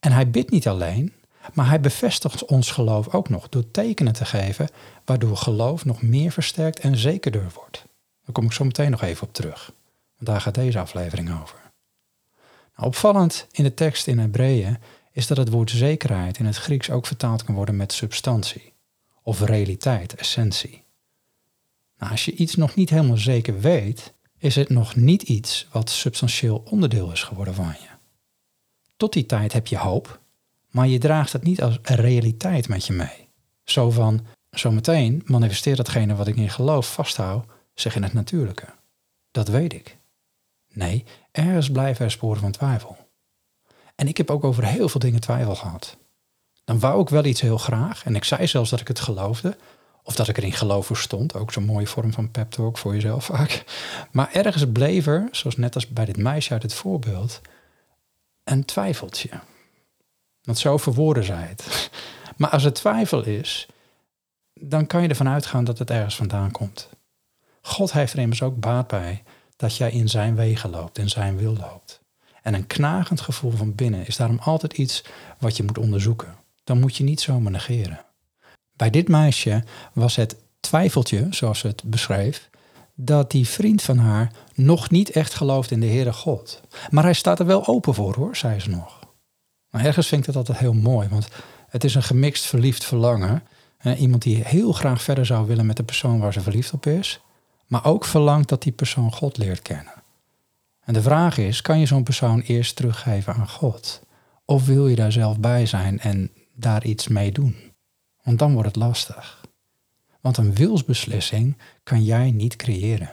En 0.00 0.12
hij 0.12 0.30
bidt 0.30 0.50
niet 0.50 0.68
alleen, 0.68 1.12
maar 1.54 1.68
hij 1.68 1.80
bevestigt 1.80 2.44
ons 2.44 2.70
geloof 2.70 3.14
ook 3.14 3.28
nog 3.28 3.48
door 3.48 3.70
tekenen 3.70 4.12
te 4.12 4.24
geven, 4.24 4.68
waardoor 5.04 5.36
geloof 5.36 5.84
nog 5.84 6.02
meer 6.02 6.32
versterkt 6.32 6.80
en 6.80 6.96
zekerder 6.96 7.50
wordt. 7.54 7.84
Daar 8.24 8.32
kom 8.32 8.44
ik 8.44 8.52
zo 8.52 8.64
meteen 8.64 8.90
nog 8.90 9.02
even 9.02 9.26
op 9.26 9.32
terug, 9.32 9.72
want 10.16 10.30
daar 10.30 10.40
gaat 10.40 10.54
deze 10.54 10.78
aflevering 10.78 11.40
over. 11.42 11.58
Nou, 12.76 12.88
opvallend 12.88 13.46
in 13.50 13.64
de 13.64 13.74
tekst 13.74 14.06
in 14.06 14.18
Hebreeën 14.18 14.78
is 15.16 15.26
dat 15.26 15.36
het 15.36 15.50
woord 15.50 15.70
zekerheid 15.70 16.38
in 16.38 16.46
het 16.46 16.56
Grieks 16.56 16.90
ook 16.90 17.06
vertaald 17.06 17.44
kan 17.44 17.54
worden 17.54 17.76
met 17.76 17.92
substantie 17.92 18.72
of 19.22 19.40
realiteit, 19.40 20.14
essentie. 20.14 20.84
Nou, 21.98 22.10
als 22.10 22.24
je 22.24 22.34
iets 22.34 22.54
nog 22.54 22.74
niet 22.74 22.90
helemaal 22.90 23.16
zeker 23.16 23.60
weet, 23.60 24.12
is 24.38 24.54
het 24.54 24.68
nog 24.68 24.96
niet 24.96 25.22
iets 25.22 25.66
wat 25.72 25.90
substantieel 25.90 26.62
onderdeel 26.70 27.12
is 27.12 27.22
geworden 27.22 27.54
van 27.54 27.66
je. 27.80 27.88
Tot 28.96 29.12
die 29.12 29.26
tijd 29.26 29.52
heb 29.52 29.66
je 29.66 29.78
hoop, 29.78 30.20
maar 30.70 30.86
je 30.86 30.98
draagt 30.98 31.32
het 31.32 31.42
niet 31.42 31.62
als 31.62 31.78
realiteit 31.82 32.68
met 32.68 32.86
je 32.86 32.92
mee. 32.92 33.28
Zo 33.64 33.90
van, 33.90 34.26
zometeen 34.50 35.22
manifesteert 35.24 35.76
datgene 35.76 36.14
wat 36.14 36.26
ik 36.26 36.36
in 36.36 36.50
geloof 36.50 36.92
vasthoud 36.92 37.46
zich 37.74 37.96
in 37.96 38.02
het 38.02 38.12
natuurlijke. 38.12 38.66
Dat 39.30 39.48
weet 39.48 39.72
ik. 39.72 39.98
Nee, 40.72 41.04
ergens 41.30 41.70
blijven 41.70 42.04
er 42.04 42.10
sporen 42.10 42.40
van 42.40 42.50
twijfel. 42.52 43.05
En 43.96 44.08
ik 44.08 44.16
heb 44.16 44.30
ook 44.30 44.44
over 44.44 44.64
heel 44.64 44.88
veel 44.88 45.00
dingen 45.00 45.20
twijfel 45.20 45.54
gehad. 45.54 45.96
Dan 46.64 46.78
wou 46.78 47.00
ik 47.00 47.08
wel 47.08 47.24
iets 47.24 47.40
heel 47.40 47.58
graag 47.58 48.04
en 48.04 48.16
ik 48.16 48.24
zei 48.24 48.46
zelfs 48.46 48.70
dat 48.70 48.80
ik 48.80 48.88
het 48.88 49.00
geloofde, 49.00 49.56
of 50.02 50.14
dat 50.14 50.28
ik 50.28 50.36
erin 50.36 50.52
geloof 50.52 50.90
stond, 50.92 51.34
ook 51.34 51.52
zo'n 51.52 51.64
mooie 51.64 51.86
vorm 51.86 52.12
van 52.12 52.30
pep 52.30 52.50
talk 52.50 52.78
voor 52.78 52.94
jezelf 52.94 53.24
vaak. 53.34 53.64
Maar 54.10 54.32
ergens 54.32 54.72
bleef 54.72 55.06
er, 55.06 55.28
zoals 55.30 55.56
net 55.56 55.74
als 55.74 55.88
bij 55.88 56.04
dit 56.04 56.16
meisje 56.16 56.52
uit 56.52 56.62
het 56.62 56.74
voorbeeld, 56.74 57.40
een 58.44 58.64
twijfeltje. 58.64 59.30
Want 60.42 60.58
zo 60.58 60.76
verwoorden 60.76 61.24
zij 61.24 61.46
het. 61.46 61.64
Maar 62.36 62.50
als 62.50 62.64
er 62.64 62.72
twijfel 62.72 63.24
is, 63.24 63.66
dan 64.54 64.86
kan 64.86 65.02
je 65.02 65.08
ervan 65.08 65.28
uitgaan 65.28 65.64
dat 65.64 65.78
het 65.78 65.90
ergens 65.90 66.16
vandaan 66.16 66.50
komt. 66.50 66.88
God 67.60 67.92
heeft 67.92 68.12
er 68.12 68.18
immers 68.18 68.42
ook 68.42 68.60
baat 68.60 68.86
bij 68.86 69.22
dat 69.56 69.76
jij 69.76 69.90
in 69.90 70.08
zijn 70.08 70.34
wegen 70.34 70.70
loopt, 70.70 70.98
in 70.98 71.08
zijn 71.08 71.36
wil 71.36 71.56
loopt. 71.56 72.00
En 72.46 72.54
een 72.54 72.66
knagend 72.66 73.20
gevoel 73.20 73.50
van 73.50 73.74
binnen 73.74 74.06
is 74.06 74.16
daarom 74.16 74.38
altijd 74.38 74.72
iets 74.72 75.04
wat 75.38 75.56
je 75.56 75.62
moet 75.62 75.78
onderzoeken. 75.78 76.34
Dan 76.64 76.80
moet 76.80 76.96
je 76.96 77.04
niet 77.04 77.20
zomaar 77.20 77.52
negeren. 77.52 78.04
Bij 78.72 78.90
dit 78.90 79.08
meisje 79.08 79.64
was 79.92 80.16
het 80.16 80.36
twijfeltje, 80.60 81.26
zoals 81.30 81.58
ze 81.58 81.66
het 81.66 81.82
beschreef, 81.84 82.50
dat 82.94 83.30
die 83.30 83.48
vriend 83.48 83.82
van 83.82 83.98
haar 83.98 84.32
nog 84.54 84.90
niet 84.90 85.10
echt 85.10 85.34
gelooft 85.34 85.70
in 85.70 85.80
de 85.80 85.86
Heere 85.86 86.12
God. 86.12 86.60
Maar 86.90 87.04
hij 87.04 87.12
staat 87.12 87.38
er 87.38 87.46
wel 87.46 87.66
open 87.66 87.94
voor 87.94 88.14
hoor, 88.14 88.36
zei 88.36 88.60
ze 88.60 88.70
nog. 88.70 88.98
Maar 89.70 89.84
ergens 89.84 90.08
vind 90.08 90.20
ik 90.20 90.26
dat 90.26 90.36
altijd 90.36 90.58
heel 90.58 90.74
mooi, 90.74 91.08
want 91.08 91.28
het 91.68 91.84
is 91.84 91.94
een 91.94 92.02
gemixt 92.02 92.44
verliefd 92.44 92.84
verlangen. 92.84 93.42
iemand 93.98 94.22
die 94.22 94.44
heel 94.44 94.72
graag 94.72 95.02
verder 95.02 95.26
zou 95.26 95.46
willen 95.46 95.66
met 95.66 95.76
de 95.76 95.82
persoon 95.82 96.18
waar 96.18 96.32
ze 96.32 96.40
verliefd 96.40 96.72
op 96.72 96.86
is, 96.86 97.20
maar 97.66 97.84
ook 97.84 98.04
verlangt 98.04 98.48
dat 98.48 98.62
die 98.62 98.72
persoon 98.72 99.12
God 99.12 99.36
leert 99.36 99.62
kennen. 99.62 99.95
En 100.86 100.94
de 100.94 101.02
vraag 101.02 101.38
is, 101.38 101.62
kan 101.62 101.78
je 101.78 101.86
zo'n 101.86 102.02
persoon 102.02 102.40
eerst 102.40 102.76
teruggeven 102.76 103.34
aan 103.34 103.48
God? 103.48 104.02
Of 104.44 104.66
wil 104.66 104.88
je 104.88 104.96
daar 104.96 105.12
zelf 105.12 105.38
bij 105.38 105.66
zijn 105.66 106.00
en 106.00 106.30
daar 106.54 106.84
iets 106.84 107.08
mee 107.08 107.32
doen? 107.32 107.56
Want 108.22 108.38
dan 108.38 108.52
wordt 108.52 108.68
het 108.68 108.76
lastig. 108.76 109.44
Want 110.20 110.36
een 110.36 110.54
wilsbeslissing 110.54 111.56
kan 111.82 112.04
jij 112.04 112.30
niet 112.30 112.56
creëren. 112.56 113.10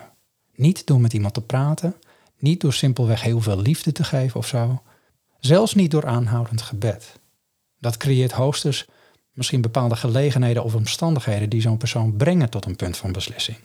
Niet 0.54 0.86
door 0.86 1.00
met 1.00 1.12
iemand 1.12 1.34
te 1.34 1.42
praten, 1.42 1.94
niet 2.38 2.60
door 2.60 2.72
simpelweg 2.72 3.22
heel 3.22 3.40
veel 3.40 3.60
liefde 3.60 3.92
te 3.92 4.04
geven 4.04 4.40
of 4.40 4.46
zo. 4.46 4.82
Zelfs 5.40 5.74
niet 5.74 5.90
door 5.90 6.06
aanhoudend 6.06 6.62
gebed. 6.62 7.20
Dat 7.78 7.96
creëert 7.96 8.32
hoogstens 8.32 8.86
misschien 9.32 9.60
bepaalde 9.60 9.96
gelegenheden 9.96 10.64
of 10.64 10.74
omstandigheden 10.74 11.48
die 11.48 11.60
zo'n 11.60 11.76
persoon 11.76 12.16
brengen 12.16 12.50
tot 12.50 12.64
een 12.64 12.76
punt 12.76 12.96
van 12.96 13.12
beslissing. 13.12 13.58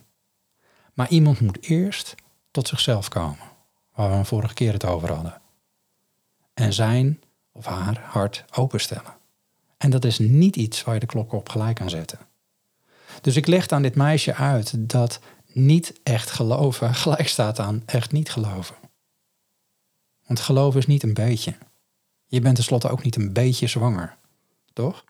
Maar 0.94 1.10
iemand 1.10 1.40
moet 1.40 1.62
eerst 1.62 2.16
tot 2.52 2.68
zichzelf 2.68 3.08
komen, 3.08 3.49
waar 4.00 4.18
we 4.18 4.26
vorige 4.26 4.54
keer 4.54 4.74
het 4.74 4.86
over 4.86 5.12
hadden. 5.12 5.42
En 6.54 6.74
zijn 6.74 7.22
of 7.52 7.66
haar 7.66 8.02
hart 8.06 8.46
openstellen. 8.56 9.14
En 9.78 9.90
dat 9.90 10.06
is 10.06 10.20
niet 10.20 10.56
iets 10.56 10.84
waar 10.84 10.94
je 10.94 11.00
de 11.00 11.06
klok 11.06 11.32
op 11.32 11.50
gelijk 11.50 11.76
kan 11.76 11.90
zetten. 11.90 12.20
Dus 13.22 13.36
ik 13.36 13.48
leg 13.48 13.68
aan 13.68 13.82
dit 13.82 13.96
meisje 13.96 14.34
uit 14.34 14.90
dat 14.90 15.20
niet 15.46 16.00
echt 16.04 16.32
geloven 16.32 16.96
gelijk 17.04 17.28
staat 17.28 17.60
aan 17.60 17.84
echt 17.86 18.12
niet 18.12 18.32
geloven. 18.32 18.76
Want 20.26 20.40
geloven 20.40 20.80
is 20.80 20.88
niet 20.88 21.04
een 21.04 21.14
beetje. 21.14 21.56
Je 22.26 22.42
bent 22.42 22.56
tenslotte 22.56 22.90
ook 22.90 23.04
niet 23.04 23.16
een 23.16 23.34
beetje 23.34 23.68
zwanger, 23.68 24.18
toch? 24.74 25.04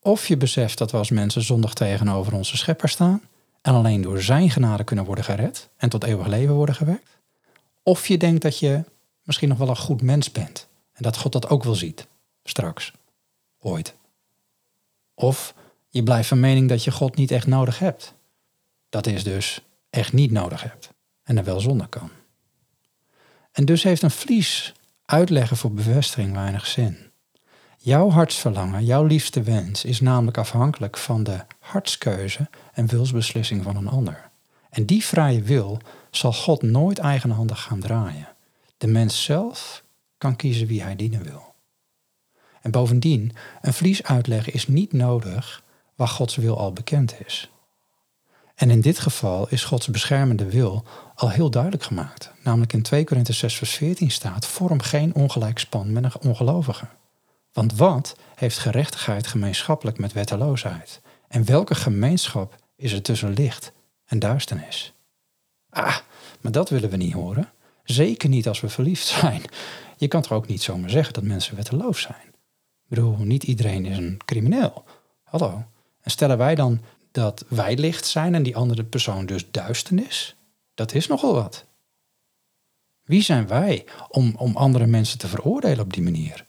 Of 0.00 0.28
je 0.28 0.36
beseft 0.36 0.78
dat 0.78 0.90
we 0.90 0.96
als 0.96 1.10
mensen 1.10 1.42
zondig 1.42 1.74
tegenover 1.74 2.34
onze 2.34 2.56
schepper 2.56 2.88
staan 2.88 3.22
en 3.62 3.74
alleen 3.74 4.02
door 4.02 4.22
zijn 4.22 4.50
genade 4.50 4.84
kunnen 4.84 5.04
worden 5.04 5.24
gered 5.24 5.70
en 5.76 5.88
tot 5.88 6.04
eeuwig 6.04 6.26
leven 6.26 6.54
worden 6.54 6.74
gewekt. 6.74 7.21
Of 7.82 8.08
je 8.08 8.18
denkt 8.18 8.42
dat 8.42 8.58
je 8.58 8.84
misschien 9.22 9.48
nog 9.48 9.58
wel 9.58 9.68
een 9.68 9.76
goed 9.76 10.02
mens 10.02 10.32
bent 10.32 10.68
en 10.92 11.02
dat 11.02 11.16
God 11.16 11.32
dat 11.32 11.48
ook 11.48 11.64
wel 11.64 11.74
ziet, 11.74 12.06
straks, 12.44 12.92
ooit. 13.58 13.94
Of 15.14 15.54
je 15.88 16.02
blijft 16.02 16.28
van 16.28 16.40
mening 16.40 16.68
dat 16.68 16.84
je 16.84 16.90
God 16.90 17.16
niet 17.16 17.30
echt 17.30 17.46
nodig 17.46 17.78
hebt. 17.78 18.14
Dat 18.88 19.06
is 19.06 19.24
dus 19.24 19.60
echt 19.90 20.12
niet 20.12 20.30
nodig 20.30 20.62
hebt 20.62 20.90
en 21.22 21.38
er 21.38 21.44
wel 21.44 21.60
zonder 21.60 21.86
kan. 21.86 22.10
En 23.52 23.64
dus 23.64 23.82
heeft 23.82 24.02
een 24.02 24.10
vlies 24.10 24.72
uitleggen 25.04 25.56
voor 25.56 25.72
bevestiging 25.72 26.32
weinig 26.32 26.66
zin. 26.66 27.10
Jouw 27.78 28.10
hartsverlangen, 28.10 28.84
jouw 28.84 29.04
liefste 29.04 29.42
wens 29.42 29.84
is 29.84 30.00
namelijk 30.00 30.38
afhankelijk 30.38 30.96
van 30.96 31.22
de 31.22 31.44
hartskeuze 31.58 32.48
en 32.72 32.86
wilsbeslissing 32.86 33.62
van 33.62 33.76
een 33.76 33.88
ander. 33.88 34.30
En 34.70 34.86
die 34.86 35.04
vrije 35.04 35.42
wil 35.42 35.80
zal 36.16 36.32
God 36.32 36.62
nooit 36.62 36.98
eigenhandig 36.98 37.62
gaan 37.62 37.80
draaien. 37.80 38.28
De 38.76 38.86
mens 38.86 39.24
zelf 39.24 39.84
kan 40.18 40.36
kiezen 40.36 40.66
wie 40.66 40.82
hij 40.82 40.96
dienen 40.96 41.22
wil. 41.22 41.54
En 42.60 42.70
bovendien, 42.70 43.32
een 43.60 43.72
vlies 43.72 44.02
uitleggen 44.02 44.52
is 44.52 44.66
niet 44.66 44.92
nodig 44.92 45.62
waar 45.94 46.08
Gods 46.08 46.36
wil 46.36 46.58
al 46.58 46.72
bekend 46.72 47.14
is. 47.26 47.50
En 48.54 48.70
in 48.70 48.80
dit 48.80 48.98
geval 48.98 49.48
is 49.48 49.64
Gods 49.64 49.88
beschermende 49.88 50.44
wil 50.44 50.84
al 51.14 51.30
heel 51.30 51.50
duidelijk 51.50 51.82
gemaakt. 51.82 52.32
Namelijk 52.42 52.72
in 52.72 52.82
2 52.82 53.04
Korinthe 53.04 53.32
6 53.32 53.54
vers 53.54 53.70
14 53.70 54.10
staat, 54.10 54.46
vorm 54.46 54.80
geen 54.80 55.14
ongelijk 55.14 55.58
span 55.58 55.92
met 55.92 56.04
een 56.04 56.20
ongelovige. 56.20 56.86
Want 57.52 57.76
wat 57.76 58.16
heeft 58.34 58.58
gerechtigheid 58.58 59.26
gemeenschappelijk 59.26 59.98
met 59.98 60.12
wetteloosheid? 60.12 61.00
En 61.28 61.44
welke 61.44 61.74
gemeenschap 61.74 62.54
is 62.76 62.92
er 62.92 63.02
tussen 63.02 63.32
licht 63.32 63.72
en 64.06 64.18
duisternis? 64.18 64.91
Ah, 65.72 65.96
maar 66.40 66.52
dat 66.52 66.68
willen 66.68 66.90
we 66.90 66.96
niet 66.96 67.12
horen. 67.12 67.52
Zeker 67.84 68.28
niet 68.28 68.48
als 68.48 68.60
we 68.60 68.68
verliefd 68.68 69.06
zijn. 69.06 69.42
Je 69.96 70.08
kan 70.08 70.22
toch 70.22 70.32
ook 70.32 70.46
niet 70.46 70.62
zomaar 70.62 70.90
zeggen 70.90 71.14
dat 71.14 71.22
mensen 71.22 71.56
wetteloos 71.56 72.00
zijn? 72.00 72.26
Ik 72.82 72.88
bedoel, 72.88 73.16
niet 73.16 73.42
iedereen 73.42 73.86
is 73.86 73.96
een 73.96 74.20
crimineel. 74.24 74.84
Hallo. 75.22 75.64
En 76.00 76.10
stellen 76.10 76.38
wij 76.38 76.54
dan 76.54 76.80
dat 77.12 77.44
wij 77.48 77.76
licht 77.76 78.06
zijn 78.06 78.34
en 78.34 78.42
die 78.42 78.56
andere 78.56 78.84
persoon 78.84 79.26
dus 79.26 79.50
duisternis? 79.50 80.36
Dat 80.74 80.94
is 80.94 81.06
nogal 81.06 81.34
wat. 81.34 81.64
Wie 83.02 83.22
zijn 83.22 83.46
wij 83.46 83.84
om, 84.08 84.34
om 84.36 84.56
andere 84.56 84.86
mensen 84.86 85.18
te 85.18 85.28
veroordelen 85.28 85.84
op 85.84 85.92
die 85.92 86.02
manier? 86.02 86.46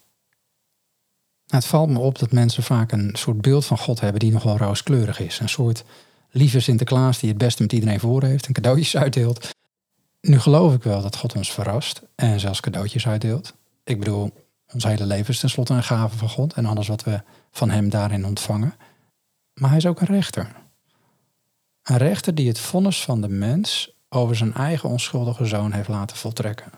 Nou, 1.45 1.63
het 1.63 1.65
valt 1.65 1.89
me 1.89 1.99
op 1.99 2.19
dat 2.19 2.31
mensen 2.31 2.63
vaak 2.63 2.91
een 2.91 3.09
soort 3.13 3.41
beeld 3.41 3.65
van 3.65 3.77
God 3.77 3.99
hebben 3.99 4.19
die 4.19 4.31
nogal 4.31 4.57
rooskleurig 4.57 5.19
is. 5.19 5.39
Een 5.39 5.49
soort 5.49 5.83
lieve 6.33 6.59
Sinterklaas 6.59 7.19
die 7.19 7.29
het 7.29 7.37
beste 7.37 7.61
met 7.61 7.73
iedereen 7.73 7.99
voor 7.99 8.23
heeft 8.23 8.47
en 8.47 8.53
cadeautjes 8.53 8.97
uitdeelt. 9.03 9.49
Nu 10.21 10.39
geloof 10.39 10.73
ik 10.73 10.83
wel 10.83 11.01
dat 11.01 11.15
God 11.15 11.35
ons 11.35 11.51
verrast 11.51 12.01
en 12.15 12.39
zelfs 12.39 12.59
cadeautjes 12.59 13.07
uitdeelt. 13.07 13.53
Ik 13.83 13.99
bedoel, 13.99 14.31
ons 14.73 14.83
hele 14.83 15.05
leven 15.05 15.33
is 15.33 15.39
tenslotte 15.39 15.73
een 15.73 15.83
gave 15.83 16.17
van 16.17 16.29
God 16.29 16.53
en 16.53 16.65
alles 16.65 16.87
wat 16.87 17.03
we 17.03 17.21
van 17.51 17.69
Hem 17.69 17.89
daarin 17.89 18.25
ontvangen. 18.25 18.75
Maar 19.53 19.69
Hij 19.69 19.77
is 19.77 19.85
ook 19.85 20.01
een 20.01 20.07
rechter. 20.07 20.55
Een 21.83 21.97
rechter 21.97 22.35
die 22.35 22.47
het 22.47 22.59
vonnis 22.59 23.03
van 23.03 23.21
de 23.21 23.29
mens 23.29 23.95
over 24.09 24.35
zijn 24.35 24.53
eigen 24.53 24.89
onschuldige 24.89 25.45
zoon 25.45 25.71
heeft 25.71 25.87
laten 25.87 26.17
voltrekken. 26.17 26.71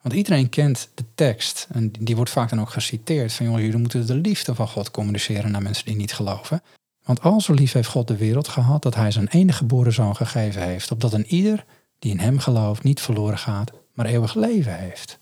Want 0.00 0.14
iedereen 0.14 0.48
kent 0.48 0.88
de 0.94 1.04
tekst 1.14 1.66
en 1.70 1.92
die 2.00 2.16
wordt 2.16 2.30
vaak 2.30 2.48
dan 2.48 2.60
ook 2.60 2.70
geciteerd 2.70 3.32
van 3.32 3.46
jongens, 3.46 3.64
jullie 3.64 3.80
moeten 3.80 4.06
de 4.06 4.14
liefde 4.14 4.54
van 4.54 4.68
God 4.68 4.90
communiceren 4.90 5.50
naar 5.50 5.62
mensen 5.62 5.84
die 5.84 5.96
niet 5.96 6.12
geloven. 6.12 6.62
Want 7.08 7.22
al 7.22 7.40
zo 7.40 7.52
lief 7.52 7.72
heeft 7.72 7.88
God 7.88 8.08
de 8.08 8.16
wereld 8.16 8.48
gehad 8.48 8.82
dat 8.82 8.94
hij 8.94 9.10
zijn 9.10 9.28
enige 9.28 9.58
geboren 9.58 9.92
zoon 9.92 10.16
gegeven 10.16 10.62
heeft, 10.62 10.90
opdat 10.90 11.12
een 11.12 11.26
ieder 11.26 11.64
die 11.98 12.10
in 12.10 12.18
hem 12.18 12.38
gelooft 12.38 12.82
niet 12.82 13.00
verloren 13.00 13.38
gaat, 13.38 13.72
maar 13.92 14.06
eeuwig 14.06 14.34
leven 14.34 14.78
heeft. 14.78 15.18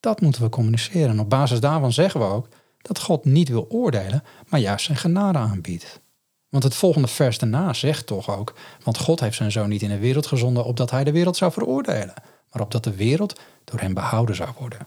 Dat 0.00 0.20
moeten 0.20 0.42
we 0.42 0.48
communiceren. 0.48 1.10
En 1.10 1.20
op 1.20 1.30
basis 1.30 1.60
daarvan 1.60 1.92
zeggen 1.92 2.20
we 2.20 2.26
ook 2.26 2.48
dat 2.82 3.00
God 3.00 3.24
niet 3.24 3.48
wil 3.48 3.66
oordelen, 3.68 4.22
maar 4.48 4.60
juist 4.60 4.84
zijn 4.84 4.98
genade 4.98 5.38
aanbiedt. 5.38 6.00
Want 6.48 6.64
het 6.64 6.74
volgende 6.74 7.08
vers 7.08 7.38
daarna 7.38 7.72
zegt 7.72 8.06
toch 8.06 8.30
ook, 8.30 8.54
want 8.82 8.98
God 8.98 9.20
heeft 9.20 9.36
zijn 9.36 9.52
zoon 9.52 9.68
niet 9.68 9.82
in 9.82 9.88
de 9.88 9.98
wereld 9.98 10.26
gezonden 10.26 10.64
opdat 10.64 10.90
hij 10.90 11.04
de 11.04 11.12
wereld 11.12 11.36
zou 11.36 11.52
veroordelen, 11.52 12.14
maar 12.50 12.62
opdat 12.62 12.84
de 12.84 12.94
wereld 12.94 13.40
door 13.64 13.80
hem 13.80 13.94
behouden 13.94 14.34
zou 14.34 14.50
worden. 14.58 14.86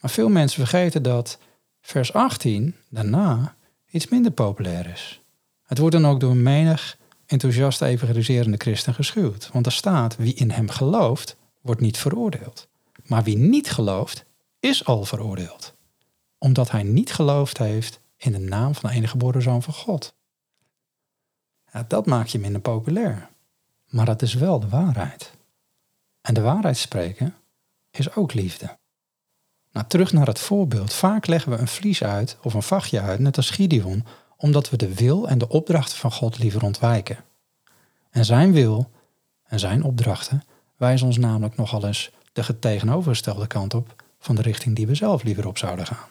Maar 0.00 0.10
veel 0.10 0.28
mensen 0.28 0.66
vergeten 0.66 1.02
dat 1.02 1.38
vers 1.80 2.12
18 2.12 2.74
daarna 2.88 3.56
iets 3.96 4.08
minder 4.08 4.32
populair 4.32 4.86
is. 4.86 5.20
Het 5.62 5.78
wordt 5.78 5.94
dan 5.94 6.06
ook 6.06 6.20
door 6.20 6.36
menig 6.36 6.98
enthousiast 7.26 7.82
evangeliserende 7.82 8.56
christen 8.56 8.94
geschuwd. 8.94 9.50
Want 9.52 9.66
er 9.66 9.72
staat, 9.72 10.16
wie 10.16 10.34
in 10.34 10.50
hem 10.50 10.68
gelooft, 10.68 11.36
wordt 11.60 11.80
niet 11.80 11.98
veroordeeld. 11.98 12.68
Maar 13.06 13.22
wie 13.22 13.36
niet 13.36 13.70
gelooft, 13.70 14.24
is 14.60 14.84
al 14.84 15.04
veroordeeld. 15.04 15.74
Omdat 16.38 16.70
hij 16.70 16.82
niet 16.82 17.12
geloofd 17.12 17.58
heeft 17.58 18.00
in 18.16 18.32
de 18.32 18.38
naam 18.38 18.74
van 18.74 18.90
de 18.90 18.96
enige 18.96 19.10
geboren 19.10 19.42
zoon 19.42 19.62
van 19.62 19.74
God. 19.74 20.14
Ja, 21.72 21.84
dat 21.88 22.06
maakt 22.06 22.30
je 22.30 22.38
minder 22.38 22.60
populair. 22.60 23.28
Maar 23.88 24.06
dat 24.06 24.22
is 24.22 24.34
wel 24.34 24.60
de 24.60 24.68
waarheid. 24.68 25.32
En 26.20 26.34
de 26.34 26.40
waarheid 26.40 26.76
spreken 26.76 27.34
is 27.90 28.14
ook 28.14 28.34
liefde. 28.34 28.78
Nou, 29.76 29.88
terug 29.88 30.12
naar 30.12 30.26
het 30.26 30.38
voorbeeld. 30.38 30.92
Vaak 30.92 31.26
leggen 31.26 31.52
we 31.52 31.58
een 31.58 31.68
vlies 31.68 32.04
uit 32.04 32.36
of 32.42 32.54
een 32.54 32.62
vachtje 32.62 33.00
uit, 33.00 33.20
net 33.20 33.36
als 33.36 33.50
Gideon, 33.50 34.04
omdat 34.36 34.70
we 34.70 34.76
de 34.76 34.94
wil 34.94 35.28
en 35.28 35.38
de 35.38 35.48
opdrachten 35.48 35.98
van 35.98 36.12
God 36.12 36.38
liever 36.38 36.62
ontwijken. 36.62 37.24
En 38.10 38.24
zijn 38.24 38.52
wil 38.52 38.90
en 39.46 39.58
zijn 39.58 39.82
opdrachten 39.82 40.44
wijzen 40.76 41.06
ons 41.06 41.18
namelijk 41.18 41.56
nogal 41.56 41.86
eens 41.86 42.10
de 42.32 42.58
tegenovergestelde 42.58 43.46
kant 43.46 43.74
op 43.74 44.04
van 44.18 44.34
de 44.34 44.42
richting 44.42 44.76
die 44.76 44.86
we 44.86 44.94
zelf 44.94 45.22
liever 45.22 45.46
op 45.46 45.58
zouden 45.58 45.86
gaan. 45.86 46.08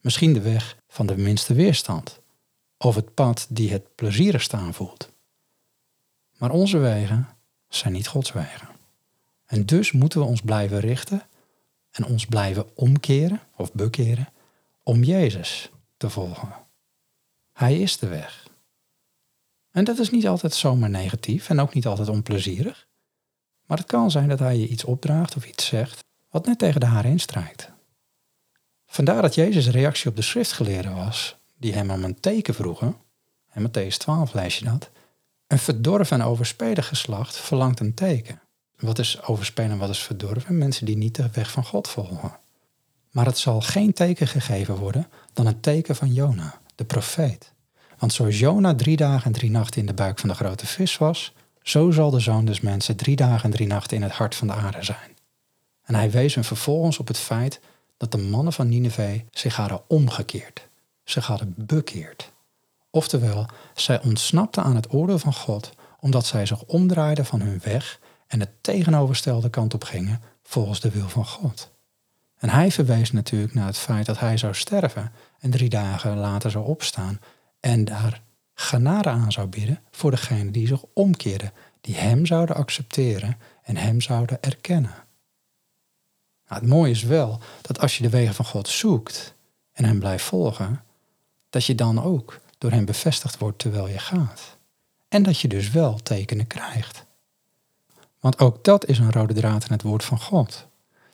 Misschien 0.00 0.32
de 0.32 0.40
weg 0.40 0.76
van 0.88 1.06
de 1.06 1.16
minste 1.16 1.54
weerstand, 1.54 2.20
of 2.78 2.94
het 2.94 3.14
pad 3.14 3.46
die 3.48 3.72
het 3.72 3.94
plezierigst 3.94 4.54
aanvoelt. 4.54 5.10
Maar 6.38 6.50
onze 6.50 6.78
wegen 6.78 7.28
zijn 7.68 7.92
niet 7.92 8.08
Gods 8.08 8.32
wegen. 8.32 8.68
En 9.46 9.66
dus 9.66 9.92
moeten 9.92 10.20
we 10.20 10.26
ons 10.26 10.40
blijven 10.40 10.80
richten 10.80 11.22
en 11.96 12.04
ons 12.04 12.26
blijven 12.26 12.76
omkeren 12.76 13.40
of 13.56 13.72
bekeren 13.72 14.28
om 14.82 15.02
Jezus 15.02 15.70
te 15.96 16.10
volgen. 16.10 16.54
Hij 17.52 17.80
is 17.80 17.98
de 17.98 18.08
weg. 18.08 18.48
En 19.70 19.84
dat 19.84 19.98
is 19.98 20.10
niet 20.10 20.28
altijd 20.28 20.54
zomaar 20.54 20.90
negatief 20.90 21.48
en 21.48 21.60
ook 21.60 21.74
niet 21.74 21.86
altijd 21.86 22.08
onplezierig. 22.08 22.86
Maar 23.66 23.78
het 23.78 23.86
kan 23.86 24.10
zijn 24.10 24.28
dat 24.28 24.38
hij 24.38 24.56
je 24.56 24.68
iets 24.68 24.84
opdraagt 24.84 25.36
of 25.36 25.46
iets 25.46 25.66
zegt 25.66 26.04
wat 26.30 26.46
net 26.46 26.58
tegen 26.58 26.80
de 26.80 26.86
haar 26.86 27.04
instrijkt. 27.04 27.70
Vandaar 28.86 29.22
dat 29.22 29.34
Jezus' 29.34 29.68
reactie 29.68 30.10
op 30.10 30.16
de 30.16 30.22
schriftgeleerden 30.22 30.94
was, 30.94 31.36
die 31.58 31.72
hem 31.74 31.90
om 31.90 32.04
een 32.04 32.20
teken 32.20 32.54
vroegen, 32.54 32.96
en 33.50 33.68
Matthäus 33.68 33.96
12 33.96 34.34
lees 34.34 34.58
je 34.58 34.64
dat, 34.64 34.90
een 35.46 35.58
verdorven 35.58 36.20
en 36.20 36.26
overspelig 36.26 36.88
geslacht 36.88 37.36
verlangt 37.36 37.80
een 37.80 37.94
teken. 37.94 38.40
Wat 38.78 38.98
is 38.98 39.22
overspelen 39.22 39.70
en 39.70 39.78
wat 39.78 39.88
is 39.88 40.02
verdorven? 40.02 40.58
Mensen 40.58 40.86
die 40.86 40.96
niet 40.96 41.14
de 41.14 41.28
weg 41.32 41.50
van 41.50 41.64
God 41.64 41.88
volgen. 41.88 42.38
Maar 43.10 43.26
het 43.26 43.38
zal 43.38 43.60
geen 43.60 43.92
teken 43.92 44.26
gegeven 44.26 44.76
worden 44.76 45.08
dan 45.32 45.46
het 45.46 45.62
teken 45.62 45.96
van 45.96 46.12
Jona, 46.12 46.60
de 46.74 46.84
profeet. 46.84 47.52
Want 47.98 48.12
zoals 48.12 48.38
Jona 48.38 48.74
drie 48.74 48.96
dagen 48.96 49.24
en 49.24 49.32
drie 49.32 49.50
nachten 49.50 49.80
in 49.80 49.86
de 49.86 49.94
buik 49.94 50.18
van 50.18 50.28
de 50.28 50.34
grote 50.34 50.66
vis 50.66 50.98
was, 50.98 51.32
zo 51.62 51.90
zal 51.90 52.10
de 52.10 52.20
zoon 52.20 52.44
des 52.44 52.60
mensen 52.60 52.96
drie 52.96 53.16
dagen 53.16 53.44
en 53.44 53.50
drie 53.50 53.66
nachten 53.66 53.96
in 53.96 54.02
het 54.02 54.12
hart 54.12 54.34
van 54.34 54.46
de 54.46 54.52
aarde 54.52 54.82
zijn. 54.82 55.16
En 55.82 55.94
hij 55.94 56.10
wees 56.10 56.34
hen 56.34 56.44
vervolgens 56.44 56.98
op 56.98 57.08
het 57.08 57.18
feit 57.18 57.60
dat 57.96 58.12
de 58.12 58.18
mannen 58.18 58.52
van 58.52 58.68
Nineveh 58.68 59.20
zich 59.30 59.56
hadden 59.56 59.80
omgekeerd. 59.86 60.68
Zich 61.04 61.26
hadden 61.26 61.54
bekeerd. 61.56 62.32
Oftewel, 62.90 63.46
zij 63.74 64.02
ontsnapten 64.02 64.62
aan 64.62 64.76
het 64.76 64.92
oordeel 64.92 65.18
van 65.18 65.34
God 65.34 65.72
omdat 66.00 66.26
zij 66.26 66.46
zich 66.46 66.62
omdraaiden 66.62 67.26
van 67.26 67.40
hun 67.40 67.60
weg 67.64 67.98
en 68.26 68.38
de 68.38 68.48
tegenovergestelde 68.60 69.50
kant 69.50 69.74
op 69.74 69.84
gingen 69.84 70.22
volgens 70.42 70.80
de 70.80 70.90
wil 70.90 71.08
van 71.08 71.26
God. 71.26 71.70
En 72.36 72.48
hij 72.48 72.70
verwees 72.70 73.12
natuurlijk 73.12 73.54
naar 73.54 73.66
het 73.66 73.78
feit 73.78 74.06
dat 74.06 74.18
hij 74.18 74.36
zou 74.36 74.54
sterven 74.54 75.12
en 75.38 75.50
drie 75.50 75.68
dagen 75.68 76.16
later 76.16 76.50
zou 76.50 76.66
opstaan 76.66 77.20
en 77.60 77.84
daar 77.84 78.22
genade 78.54 79.08
aan 79.08 79.32
zou 79.32 79.46
bieden 79.46 79.80
voor 79.90 80.10
degenen 80.10 80.52
die 80.52 80.66
zich 80.66 80.84
omkeerden, 80.92 81.52
die 81.80 81.94
hem 81.94 82.26
zouden 82.26 82.56
accepteren 82.56 83.38
en 83.62 83.76
hem 83.76 84.00
zouden 84.00 84.42
erkennen. 84.42 84.94
Nou, 86.48 86.60
het 86.60 86.70
mooie 86.70 86.90
is 86.90 87.02
wel 87.02 87.40
dat 87.60 87.80
als 87.80 87.96
je 87.96 88.02
de 88.02 88.10
wegen 88.10 88.34
van 88.34 88.44
God 88.44 88.68
zoekt 88.68 89.34
en 89.72 89.84
hem 89.84 89.98
blijft 89.98 90.24
volgen, 90.24 90.82
dat 91.50 91.64
je 91.64 91.74
dan 91.74 92.02
ook 92.02 92.40
door 92.58 92.70
hem 92.70 92.84
bevestigd 92.84 93.38
wordt 93.38 93.58
terwijl 93.58 93.88
je 93.88 93.98
gaat. 93.98 94.56
En 95.08 95.22
dat 95.22 95.40
je 95.40 95.48
dus 95.48 95.70
wel 95.70 95.96
tekenen 95.96 96.46
krijgt. 96.46 97.05
Want 98.26 98.38
ook 98.38 98.64
dat 98.64 98.86
is 98.86 98.98
een 98.98 99.12
rode 99.12 99.34
draad 99.34 99.64
in 99.64 99.72
het 99.72 99.82
woord 99.82 100.04
van 100.04 100.20
God. 100.20 100.66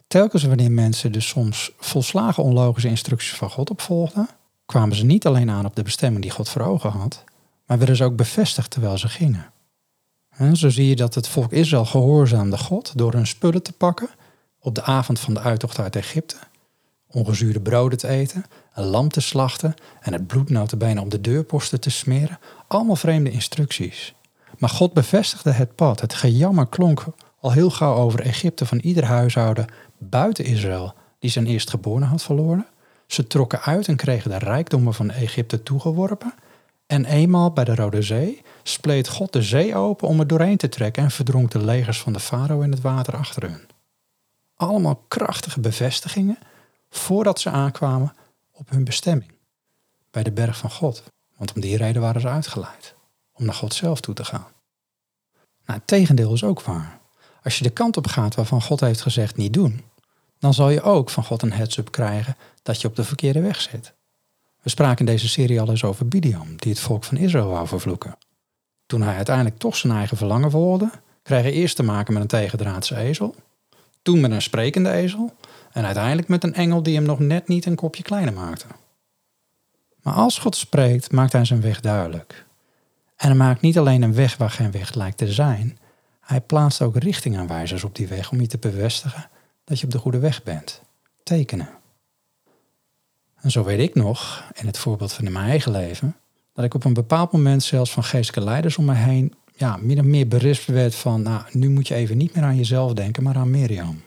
Telkens 0.06 0.42
wanneer 0.42 0.70
mensen 0.70 1.12
dus 1.12 1.28
soms 1.28 1.72
volslagen 1.78 2.42
onlogische 2.42 2.88
instructies 2.88 3.34
van 3.34 3.50
God 3.50 3.70
opvolgden, 3.70 4.28
kwamen 4.66 4.96
ze 4.96 5.04
niet 5.04 5.26
alleen 5.26 5.50
aan 5.50 5.66
op 5.66 5.76
de 5.76 5.82
bestemming 5.82 6.22
die 6.22 6.30
God 6.30 6.48
voor 6.48 6.62
ogen 6.62 6.90
had, 6.90 7.24
maar 7.66 7.78
werden 7.78 7.96
ze 7.96 8.04
ook 8.04 8.16
bevestigd 8.16 8.70
terwijl 8.70 8.98
ze 8.98 9.08
gingen. 9.08 9.50
En 10.30 10.56
zo 10.56 10.68
zie 10.68 10.88
je 10.88 10.96
dat 10.96 11.14
het 11.14 11.28
volk 11.28 11.52
Israël 11.52 11.84
gehoorzaamde 11.84 12.58
God 12.58 12.92
door 12.98 13.12
hun 13.12 13.26
spullen 13.26 13.62
te 13.62 13.72
pakken 13.72 14.08
op 14.60 14.74
de 14.74 14.82
avond 14.82 15.20
van 15.20 15.34
de 15.34 15.40
uittocht 15.40 15.78
uit 15.78 15.96
Egypte, 15.96 16.36
ongezuurde 17.06 17.60
broden 17.60 17.98
te 17.98 18.08
eten, 18.08 18.44
een 18.74 18.84
lam 18.84 19.08
te 19.08 19.20
slachten 19.20 19.74
en 20.00 20.12
het 20.12 20.26
bloed 20.26 20.78
bijna 20.78 21.00
op 21.00 21.10
de 21.10 21.20
deurposten 21.20 21.80
te 21.80 21.90
smeren. 21.90 22.38
Allemaal 22.66 22.96
vreemde 22.96 23.30
instructies. 23.30 24.14
Maar 24.62 24.70
God 24.70 24.92
bevestigde 24.92 25.50
het 25.50 25.74
pad. 25.74 26.00
Het 26.00 26.14
gejammer 26.14 26.66
klonk 26.66 27.04
al 27.40 27.52
heel 27.52 27.70
gauw 27.70 27.94
over 27.94 28.20
Egypte 28.20 28.66
van 28.66 28.78
ieder 28.78 29.04
huishouden 29.04 29.66
buiten 29.98 30.44
Israël 30.44 30.94
die 31.18 31.30
zijn 31.30 31.46
eerstgeborene 31.46 32.06
had 32.06 32.22
verloren. 32.22 32.66
Ze 33.06 33.26
trokken 33.26 33.60
uit 33.60 33.88
en 33.88 33.96
kregen 33.96 34.30
de 34.30 34.38
rijkdommen 34.38 34.94
van 34.94 35.10
Egypte 35.10 35.62
toegeworpen. 35.62 36.34
En 36.86 37.04
eenmaal 37.04 37.52
bij 37.52 37.64
de 37.64 37.74
Rode 37.74 38.02
Zee 38.02 38.42
spleet 38.62 39.08
God 39.08 39.32
de 39.32 39.42
zee 39.42 39.76
open 39.76 40.08
om 40.08 40.20
er 40.20 40.26
doorheen 40.26 40.56
te 40.56 40.68
trekken 40.68 41.02
en 41.02 41.10
verdronk 41.10 41.50
de 41.50 41.64
legers 41.64 42.00
van 42.00 42.12
de 42.12 42.20
farao 42.20 42.60
in 42.60 42.70
het 42.70 42.80
water 42.80 43.16
achter 43.16 43.42
hun. 43.42 43.66
Allemaal 44.56 45.04
krachtige 45.08 45.60
bevestigingen 45.60 46.38
voordat 46.90 47.40
ze 47.40 47.50
aankwamen 47.50 48.12
op 48.52 48.70
hun 48.70 48.84
bestemming, 48.84 49.32
bij 50.10 50.22
de 50.22 50.32
berg 50.32 50.56
van 50.56 50.70
God. 50.70 51.02
Want 51.36 51.52
om 51.54 51.60
die 51.60 51.76
reden 51.76 52.02
waren 52.02 52.20
ze 52.20 52.28
uitgeleid, 52.28 52.94
om 53.42 53.48
naar 53.48 53.56
God 53.56 53.74
zelf 53.74 54.00
toe 54.00 54.14
te 54.14 54.24
gaan. 54.24 54.46
Nou, 55.66 55.78
het 55.78 55.86
tegendeel 55.86 56.32
is 56.32 56.44
ook 56.44 56.62
waar. 56.62 57.00
Als 57.42 57.58
je 57.58 57.64
de 57.64 57.70
kant 57.70 57.96
op 57.96 58.06
gaat 58.06 58.34
waarvan 58.34 58.62
God 58.62 58.80
heeft 58.80 59.00
gezegd 59.00 59.36
niet 59.36 59.52
doen, 59.52 59.82
dan 60.38 60.54
zal 60.54 60.70
je 60.70 60.82
ook 60.82 61.10
van 61.10 61.24
God 61.24 61.42
een 61.42 61.52
heads-up 61.52 61.90
krijgen 61.90 62.36
dat 62.62 62.80
je 62.80 62.88
op 62.88 62.96
de 62.96 63.04
verkeerde 63.04 63.40
weg 63.40 63.60
zit. 63.60 63.94
We 64.62 64.70
spraken 64.70 65.06
in 65.06 65.12
deze 65.12 65.28
serie 65.28 65.60
al 65.60 65.68
eens 65.68 65.84
over 65.84 66.08
Bidiam, 66.08 66.56
die 66.56 66.72
het 66.72 66.80
volk 66.80 67.04
van 67.04 67.16
Israël 67.16 67.48
wou 67.48 67.66
vervloeken. 67.66 68.16
Toen 68.86 69.02
hij 69.02 69.16
uiteindelijk 69.16 69.58
toch 69.58 69.76
zijn 69.76 69.92
eigen 69.92 70.16
verlangen 70.16 70.50
volgde, 70.50 70.90
kreeg 71.22 71.42
hij 71.42 71.52
eerst 71.52 71.76
te 71.76 71.82
maken 71.82 72.12
met 72.12 72.22
een 72.22 72.28
tegendraadse 72.28 72.96
ezel, 72.96 73.34
toen 74.02 74.20
met 74.20 74.30
een 74.30 74.42
sprekende 74.42 74.90
ezel 74.90 75.34
en 75.72 75.84
uiteindelijk 75.84 76.28
met 76.28 76.44
een 76.44 76.54
engel 76.54 76.82
die 76.82 76.94
hem 76.94 77.04
nog 77.04 77.18
net 77.18 77.48
niet 77.48 77.66
een 77.66 77.74
kopje 77.74 78.02
kleiner 78.02 78.34
maakte. 78.34 78.66
Maar 80.02 80.14
als 80.14 80.38
God 80.38 80.56
spreekt, 80.56 81.12
maakt 81.12 81.32
hij 81.32 81.44
zijn 81.44 81.60
weg 81.60 81.80
duidelijk. 81.80 82.46
En 83.22 83.28
hij 83.28 83.36
maakt 83.36 83.60
niet 83.60 83.78
alleen 83.78 84.02
een 84.02 84.14
weg 84.14 84.36
waar 84.36 84.50
geen 84.50 84.70
weg 84.70 84.94
lijkt 84.94 85.16
te 85.16 85.32
zijn, 85.32 85.78
hij 86.20 86.40
plaatst 86.40 86.82
ook 86.82 86.96
richtingaanwijzers 86.96 87.84
op 87.84 87.94
die 87.94 88.06
weg 88.06 88.30
om 88.30 88.40
je 88.40 88.46
te 88.46 88.58
bevestigen 88.58 89.28
dat 89.64 89.78
je 89.78 89.84
op 89.84 89.92
de 89.92 89.98
goede 89.98 90.18
weg 90.18 90.42
bent. 90.42 90.82
Tekenen. 91.22 91.68
En 93.40 93.50
zo 93.50 93.64
weet 93.64 93.78
ik 93.78 93.94
nog, 93.94 94.44
in 94.54 94.66
het 94.66 94.78
voorbeeld 94.78 95.12
van 95.12 95.32
mijn 95.32 95.48
eigen 95.48 95.72
leven, 95.72 96.16
dat 96.52 96.64
ik 96.64 96.74
op 96.74 96.84
een 96.84 96.92
bepaald 96.92 97.32
moment 97.32 97.62
zelfs 97.62 97.92
van 97.92 98.04
geestelijke 98.04 98.50
leiders 98.50 98.76
om 98.76 98.84
me 98.84 98.94
heen 98.94 99.34
ja, 99.56 99.76
min 99.76 99.98
of 99.98 100.04
meer 100.04 100.28
berispt 100.28 100.66
werd 100.66 100.94
van, 100.94 101.22
nou, 101.22 101.42
nu 101.50 101.70
moet 101.70 101.88
je 101.88 101.94
even 101.94 102.16
niet 102.16 102.34
meer 102.34 102.44
aan 102.44 102.56
jezelf 102.56 102.92
denken, 102.92 103.22
maar 103.22 103.36
aan 103.36 103.50
Mirjam. 103.50 104.02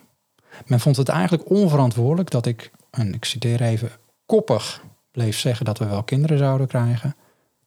Men 0.65 0.79
vond 0.79 0.98
het 0.98 1.10
eigenlijk 1.10 1.50
onverantwoordelijk 1.50 2.29
dat 2.29 2.45
ik, 2.45 2.72
en 2.89 3.13
ik 3.13 3.25
citeer 3.25 3.62
even, 3.62 3.91
koppig 4.25 4.84
bleef 5.12 5.38
zeggen 5.38 5.65
dat 5.65 5.77
we 5.77 5.86
wel 5.86 6.03
kinderen 6.03 6.38
zouden 6.38 6.67
krijgen, 6.67 7.15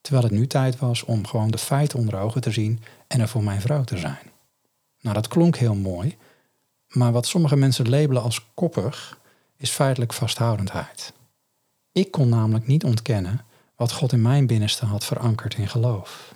terwijl 0.09 0.29
het 0.29 0.39
nu 0.39 0.47
tijd 0.47 0.79
was 0.79 1.03
om 1.03 1.27
gewoon 1.27 1.51
de 1.51 1.57
feiten 1.57 1.99
onder 1.99 2.19
ogen 2.19 2.41
te 2.41 2.51
zien 2.51 2.83
en 3.07 3.19
er 3.19 3.27
voor 3.27 3.43
mijn 3.43 3.61
vrouw 3.61 3.83
te 3.83 3.97
zijn. 3.97 4.31
Nou, 5.01 5.15
dat 5.15 5.27
klonk 5.27 5.57
heel 5.57 5.75
mooi, 5.75 6.17
maar 6.87 7.11
wat 7.11 7.27
sommige 7.27 7.55
mensen 7.55 7.89
labelen 7.89 8.21
als 8.21 8.45
koppig 8.53 9.19
is 9.57 9.69
feitelijk 9.69 10.13
vasthoudendheid. 10.13 11.13
Ik 11.91 12.11
kon 12.11 12.29
namelijk 12.29 12.67
niet 12.67 12.83
ontkennen 12.83 13.41
wat 13.75 13.91
God 13.91 14.11
in 14.11 14.21
mijn 14.21 14.47
binnenste 14.47 14.85
had 14.85 15.05
verankerd 15.05 15.55
in 15.55 15.67
geloof. 15.67 16.35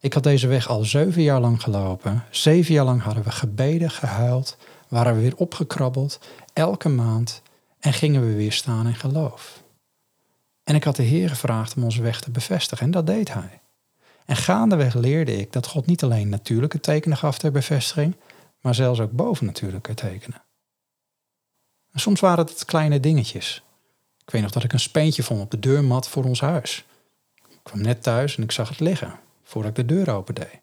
Ik 0.00 0.12
had 0.12 0.22
deze 0.22 0.46
weg 0.46 0.68
al 0.68 0.84
zeven 0.84 1.22
jaar 1.22 1.40
lang 1.40 1.62
gelopen. 1.62 2.24
Zeven 2.30 2.74
jaar 2.74 2.84
lang 2.84 3.02
hadden 3.02 3.24
we 3.24 3.30
gebeden, 3.30 3.90
gehuild, 3.90 4.56
waren 4.88 5.14
we 5.14 5.20
weer 5.20 5.36
opgekrabbeld, 5.36 6.20
elke 6.52 6.88
maand, 6.88 7.42
en 7.80 7.92
gingen 7.92 8.26
we 8.26 8.34
weer 8.34 8.52
staan 8.52 8.86
in 8.86 8.94
geloof. 8.94 9.59
En 10.70 10.76
ik 10.76 10.84
had 10.84 10.96
de 10.96 11.02
Heer 11.02 11.28
gevraagd 11.28 11.76
om 11.76 11.84
onze 11.84 12.02
weg 12.02 12.20
te 12.20 12.30
bevestigen, 12.30 12.86
en 12.86 12.90
dat 12.90 13.06
deed 13.06 13.32
Hij. 13.32 13.60
En 14.24 14.36
gaandeweg 14.36 14.94
leerde 14.94 15.36
ik 15.36 15.52
dat 15.52 15.66
God 15.66 15.86
niet 15.86 16.02
alleen 16.02 16.28
natuurlijke 16.28 16.80
tekenen 16.80 17.16
gaf 17.16 17.38
ter 17.38 17.52
bevestiging, 17.52 18.16
maar 18.60 18.74
zelfs 18.74 19.00
ook 19.00 19.12
bovennatuurlijke 19.12 19.94
tekenen. 19.94 20.42
En 21.92 22.00
soms 22.00 22.20
waren 22.20 22.44
het 22.44 22.64
kleine 22.64 23.00
dingetjes. 23.00 23.62
Ik 24.24 24.30
weet 24.30 24.42
nog 24.42 24.50
dat 24.50 24.64
ik 24.64 24.72
een 24.72 24.80
speentje 24.80 25.22
vond 25.22 25.40
op 25.40 25.50
de 25.50 25.58
deurmat 25.58 26.08
voor 26.08 26.24
ons 26.24 26.40
huis. 26.40 26.84
Ik 27.34 27.60
kwam 27.62 27.80
net 27.80 28.02
thuis 28.02 28.36
en 28.36 28.42
ik 28.42 28.52
zag 28.52 28.68
het 28.68 28.80
liggen 28.80 29.18
voordat 29.42 29.78
ik 29.78 29.88
de 29.88 29.94
deur 29.94 30.10
opendeed. 30.10 30.60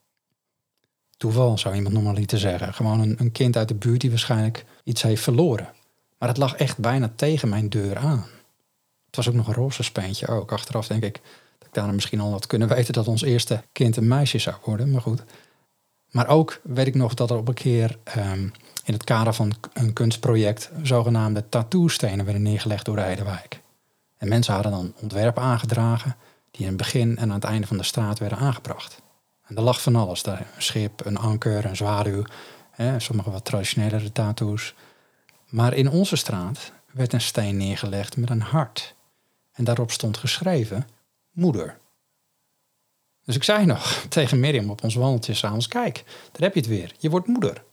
Toeval 1.17 1.57
zou 1.57 1.75
iemand 1.75 2.27
te 2.27 2.37
zeggen. 2.37 2.73
Gewoon 2.73 2.99
een, 2.99 3.15
een 3.19 3.31
kind 3.31 3.57
uit 3.57 3.67
de 3.67 3.75
buurt 3.75 4.01
die 4.01 4.09
waarschijnlijk 4.09 4.65
iets 4.83 5.01
heeft 5.01 5.23
verloren. 5.23 5.73
Maar 6.17 6.29
het 6.29 6.37
lag 6.37 6.55
echt 6.55 6.77
bijna 6.77 7.11
tegen 7.15 7.49
mijn 7.49 7.69
deur 7.69 7.97
aan. 7.97 8.25
Was 9.17 9.27
ook 9.27 9.33
nog 9.33 9.47
een 9.47 9.53
roze 9.53 9.83
speentje 9.83 10.27
ook. 10.27 10.51
Achteraf 10.51 10.87
denk 10.87 11.03
ik 11.03 11.21
dat 11.57 11.67
ik 11.67 11.73
daar 11.73 11.93
misschien 11.93 12.19
al 12.19 12.31
had 12.31 12.47
kunnen 12.47 12.67
weten 12.67 12.93
dat 12.93 13.07
ons 13.07 13.21
eerste 13.21 13.63
kind 13.71 13.97
een 13.97 14.07
meisje 14.07 14.39
zou 14.39 14.55
worden. 14.63 14.91
Maar 14.91 15.01
goed. 15.01 15.23
Maar 16.11 16.27
ook 16.27 16.59
weet 16.63 16.87
ik 16.87 16.95
nog 16.95 17.13
dat 17.13 17.29
er 17.29 17.37
op 17.37 17.47
een 17.47 17.53
keer 17.53 17.97
ehm, 18.03 18.49
in 18.83 18.93
het 18.93 19.03
kader 19.03 19.33
van 19.33 19.53
een 19.73 19.93
kunstproject 19.93 20.71
zogenaamde 20.83 21.49
tattoo-stenen 21.49 22.25
werden 22.25 22.41
neergelegd 22.41 22.85
door 22.85 22.95
de 22.95 23.01
Heidewijk. 23.01 23.61
En 24.17 24.27
mensen 24.27 24.53
hadden 24.53 24.71
dan 24.71 24.93
ontwerpen 25.01 25.43
aangedragen 25.43 26.15
die 26.51 26.61
in 26.61 26.67
het 26.67 26.77
begin 26.77 27.17
en 27.17 27.29
aan 27.29 27.35
het 27.35 27.43
einde 27.43 27.67
van 27.67 27.77
de 27.77 27.83
straat 27.83 28.19
werden 28.19 28.37
aangebracht. 28.37 29.01
En 29.43 29.55
er 29.55 29.63
lag 29.63 29.81
van 29.81 29.95
alles 29.95 30.23
daar. 30.23 30.39
Een 30.55 30.61
schip, 30.61 31.05
een 31.05 31.17
anker, 31.17 31.65
een 31.65 31.75
zwaluw, 31.75 32.23
hè, 32.71 32.99
sommige 32.99 33.31
wat 33.31 33.45
traditionelere 33.45 34.11
tattoos. 34.11 34.73
Maar 35.49 35.73
in 35.73 35.89
onze 35.89 36.15
straat 36.15 36.71
werd 36.91 37.13
een 37.13 37.21
steen 37.21 37.57
neergelegd 37.57 38.17
met 38.17 38.29
een 38.29 38.41
hart. 38.41 38.95
En 39.57 39.63
daarop 39.63 39.91
stond 39.91 40.17
geschreven 40.17 40.87
moeder. 41.31 41.77
Dus 43.23 43.35
ik 43.35 43.43
zei 43.43 43.65
nog 43.65 43.91
tegen 44.09 44.39
Mirjam 44.39 44.69
op 44.69 44.83
ons 44.83 44.95
wandeltje 44.95 45.33
s'avonds, 45.33 45.67
kijk, 45.67 46.03
daar 46.05 46.41
heb 46.41 46.53
je 46.53 46.59
het 46.59 46.69
weer, 46.69 46.93
je 46.97 47.09
wordt 47.09 47.27
moeder. 47.27 47.63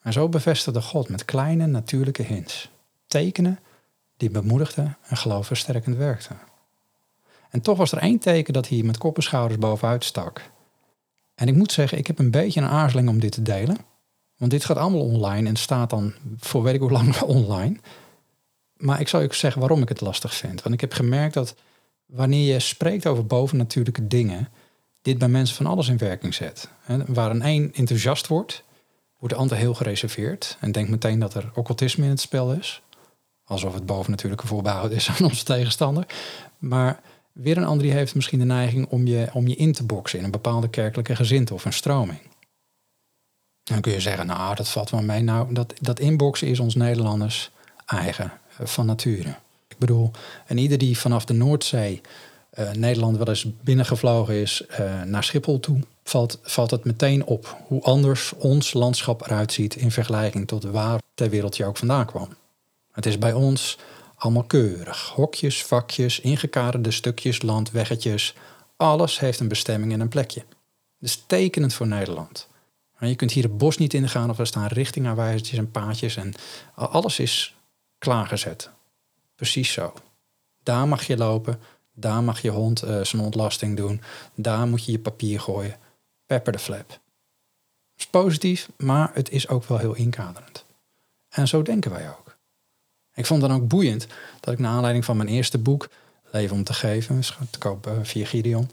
En 0.00 0.12
zo 0.12 0.28
bevestigde 0.28 0.82
God 0.82 1.08
met 1.08 1.24
kleine 1.24 1.66
natuurlijke 1.66 2.22
hints, 2.22 2.70
tekenen 3.06 3.58
die 4.16 4.30
bemoedigden 4.30 4.96
en 5.02 5.16
geloofversterkend 5.16 5.96
werkten. 5.96 6.38
En 7.50 7.60
toch 7.60 7.76
was 7.76 7.92
er 7.92 7.98
één 7.98 8.18
teken 8.18 8.52
dat 8.52 8.68
hij 8.68 8.82
met 8.82 8.98
kop 8.98 9.16
en 9.16 9.22
schouders 9.22 9.60
bovenuit 9.60 10.04
stak. 10.04 10.50
En 11.34 11.48
ik 11.48 11.54
moet 11.54 11.72
zeggen, 11.72 11.98
ik 11.98 12.06
heb 12.06 12.18
een 12.18 12.30
beetje 12.30 12.60
een 12.60 12.68
aarzeling 12.68 13.08
om 13.08 13.20
dit 13.20 13.32
te 13.32 13.42
delen. 13.42 13.76
Want 14.36 14.50
dit 14.50 14.64
gaat 14.64 14.76
allemaal 14.76 15.00
online 15.00 15.48
en 15.48 15.56
staat 15.56 15.90
dan 15.90 16.14
voor 16.36 16.62
weet 16.62 16.74
ik 16.74 16.80
hoe 16.80 16.90
lang 16.90 17.20
online. 17.38 17.78
Maar 18.76 19.00
ik 19.00 19.08
zal 19.08 19.20
je 19.20 19.26
ook 19.26 19.34
zeggen 19.34 19.60
waarom 19.60 19.82
ik 19.82 19.88
het 19.88 20.00
lastig 20.00 20.34
vind. 20.34 20.62
Want 20.62 20.74
ik 20.74 20.80
heb 20.80 20.92
gemerkt 20.92 21.34
dat 21.34 21.54
wanneer 22.06 22.52
je 22.52 22.60
spreekt 22.60 23.06
over 23.06 23.26
bovennatuurlijke 23.26 24.06
dingen, 24.06 24.48
dit 25.02 25.18
bij 25.18 25.28
mensen 25.28 25.56
van 25.56 25.66
alles 25.66 25.88
in 25.88 25.98
werking 25.98 26.34
zet. 26.34 26.68
Waar 27.06 27.30
een 27.30 27.46
een 27.46 27.72
enthousiast 27.74 28.26
wordt, 28.26 28.64
wordt 29.18 29.34
de 29.34 29.40
ander 29.40 29.56
heel 29.56 29.74
gereserveerd 29.74 30.56
en 30.60 30.72
denkt 30.72 30.90
meteen 30.90 31.18
dat 31.18 31.34
er 31.34 31.50
occultisme 31.54 32.04
in 32.04 32.10
het 32.10 32.20
spel 32.20 32.52
is. 32.52 32.82
Alsof 33.44 33.74
het 33.74 33.86
bovennatuurlijke 33.86 34.46
voorbehouden 34.46 34.96
is 34.96 35.08
aan 35.08 35.24
onze 35.24 35.44
tegenstander. 35.44 36.06
Maar 36.58 37.00
weer 37.32 37.56
een 37.56 37.64
ander 37.64 37.82
die 37.82 37.92
heeft 37.92 38.14
misschien 38.14 38.38
de 38.38 38.44
neiging 38.44 38.88
om 38.88 39.06
je, 39.06 39.28
om 39.32 39.46
je 39.48 39.56
in 39.56 39.72
te 39.72 39.84
boksen 39.84 40.18
in 40.18 40.24
een 40.24 40.30
bepaalde 40.30 40.68
kerkelijke 40.68 41.16
gezinte 41.16 41.54
of 41.54 41.64
een 41.64 41.72
stroming. 41.72 42.20
Dan 43.62 43.80
kun 43.80 43.92
je 43.92 44.00
zeggen, 44.00 44.26
nou 44.26 44.54
dat 44.54 44.68
valt 44.68 44.90
wel 44.90 45.02
mee. 45.02 45.22
Nou, 45.22 45.54
dat, 45.54 45.74
dat 45.80 46.00
inboksen 46.00 46.48
is 46.48 46.60
ons 46.60 46.74
Nederlanders 46.74 47.50
eigen, 47.86 48.32
van 48.62 48.86
nature. 48.86 49.36
Ik 49.68 49.78
bedoel, 49.78 50.10
en 50.46 50.58
ieder 50.58 50.78
die 50.78 50.98
vanaf 50.98 51.24
de 51.24 51.32
Noordzee 51.32 52.00
uh, 52.58 52.70
Nederland 52.70 53.16
wel 53.16 53.28
eens 53.28 53.46
binnengevlogen 53.60 54.34
is 54.34 54.62
uh, 54.80 55.02
naar 55.02 55.24
Schiphol 55.24 55.60
toe, 55.60 55.80
valt, 56.04 56.38
valt 56.42 56.70
het 56.70 56.84
meteen 56.84 57.24
op 57.24 57.56
hoe 57.66 57.82
anders 57.82 58.32
ons 58.32 58.72
landschap 58.72 59.20
eruit 59.20 59.52
ziet 59.52 59.76
in 59.76 59.90
vergelijking 59.90 60.48
tot 60.48 60.64
waar 60.64 61.00
ter 61.14 61.30
wereld 61.30 61.56
je 61.56 61.64
ook 61.64 61.76
vandaan 61.76 62.06
kwam. 62.06 62.28
Het 62.92 63.06
is 63.06 63.18
bij 63.18 63.32
ons 63.32 63.78
allemaal 64.16 64.42
keurig. 64.42 65.08
Hokjes, 65.14 65.64
vakjes, 65.64 66.20
ingekaderde 66.20 66.90
stukjes 66.90 67.42
land, 67.42 67.70
weggetjes. 67.70 68.34
Alles 68.76 69.18
heeft 69.18 69.40
een 69.40 69.48
bestemming 69.48 69.92
en 69.92 70.00
een 70.00 70.08
plekje. 70.08 70.44
Dus 70.98 71.24
tekenend 71.26 71.74
voor 71.74 71.86
Nederland. 71.86 72.48
je 72.98 73.14
kunt 73.14 73.32
hier 73.32 73.42
het 73.42 73.58
bos 73.58 73.76
niet 73.76 73.94
ingaan 73.94 74.30
of 74.30 74.38
er 74.38 74.46
staan 74.46 74.66
richtingaanwijzertjes 74.66 75.58
en 75.58 75.70
paadjes. 75.70 76.16
En 76.16 76.34
alles 76.74 77.18
is 77.18 77.54
klaargezet. 78.04 78.70
Precies 79.34 79.72
zo. 79.72 79.92
Daar 80.62 80.88
mag 80.88 81.04
je 81.06 81.16
lopen. 81.16 81.60
Daar 81.92 82.22
mag 82.22 82.40
je 82.40 82.50
hond 82.50 82.84
uh, 82.84 83.04
zijn 83.04 83.22
ontlasting 83.22 83.76
doen. 83.76 84.00
Daar 84.34 84.66
moet 84.66 84.84
je 84.84 84.92
je 84.92 84.98
papier 84.98 85.40
gooien. 85.40 85.78
Pepper 86.26 86.52
de 86.52 86.58
flap. 86.58 86.90
Het 86.90 87.00
is 87.96 88.06
positief, 88.06 88.68
maar 88.76 89.10
het 89.14 89.30
is 89.30 89.48
ook 89.48 89.64
wel 89.64 89.78
heel 89.78 89.94
inkaderend. 89.94 90.64
En 91.28 91.48
zo 91.48 91.62
denken 91.62 91.90
wij 91.90 92.08
ook. 92.08 92.36
Ik 93.14 93.26
vond 93.26 93.40
dan 93.40 93.52
ook 93.52 93.68
boeiend 93.68 94.06
dat 94.40 94.54
ik 94.54 94.58
naar 94.58 94.72
aanleiding 94.72 95.04
van 95.04 95.16
mijn 95.16 95.28
eerste 95.28 95.58
boek 95.58 95.88
Leven 96.30 96.56
om 96.56 96.64
te 96.64 96.72
geven, 96.72 97.18
is 97.18 97.36
te 97.50 97.58
koop 97.58 97.90
via 98.02 98.26
Gideon. 98.26 98.70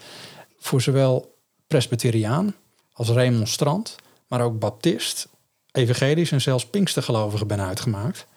Voor 0.59 0.81
zowel 0.81 1.37
presbyteriaan 1.67 2.55
als 2.93 3.09
remonstrant, 3.09 3.95
maar 4.27 4.41
ook 4.41 4.59
baptist, 4.59 5.27
evangelisch 5.71 6.31
en 6.31 6.41
zelfs 6.41 6.65
pinkstergelovigen 6.65 7.47
ben 7.47 7.61
uitgemaakt. 7.61 8.27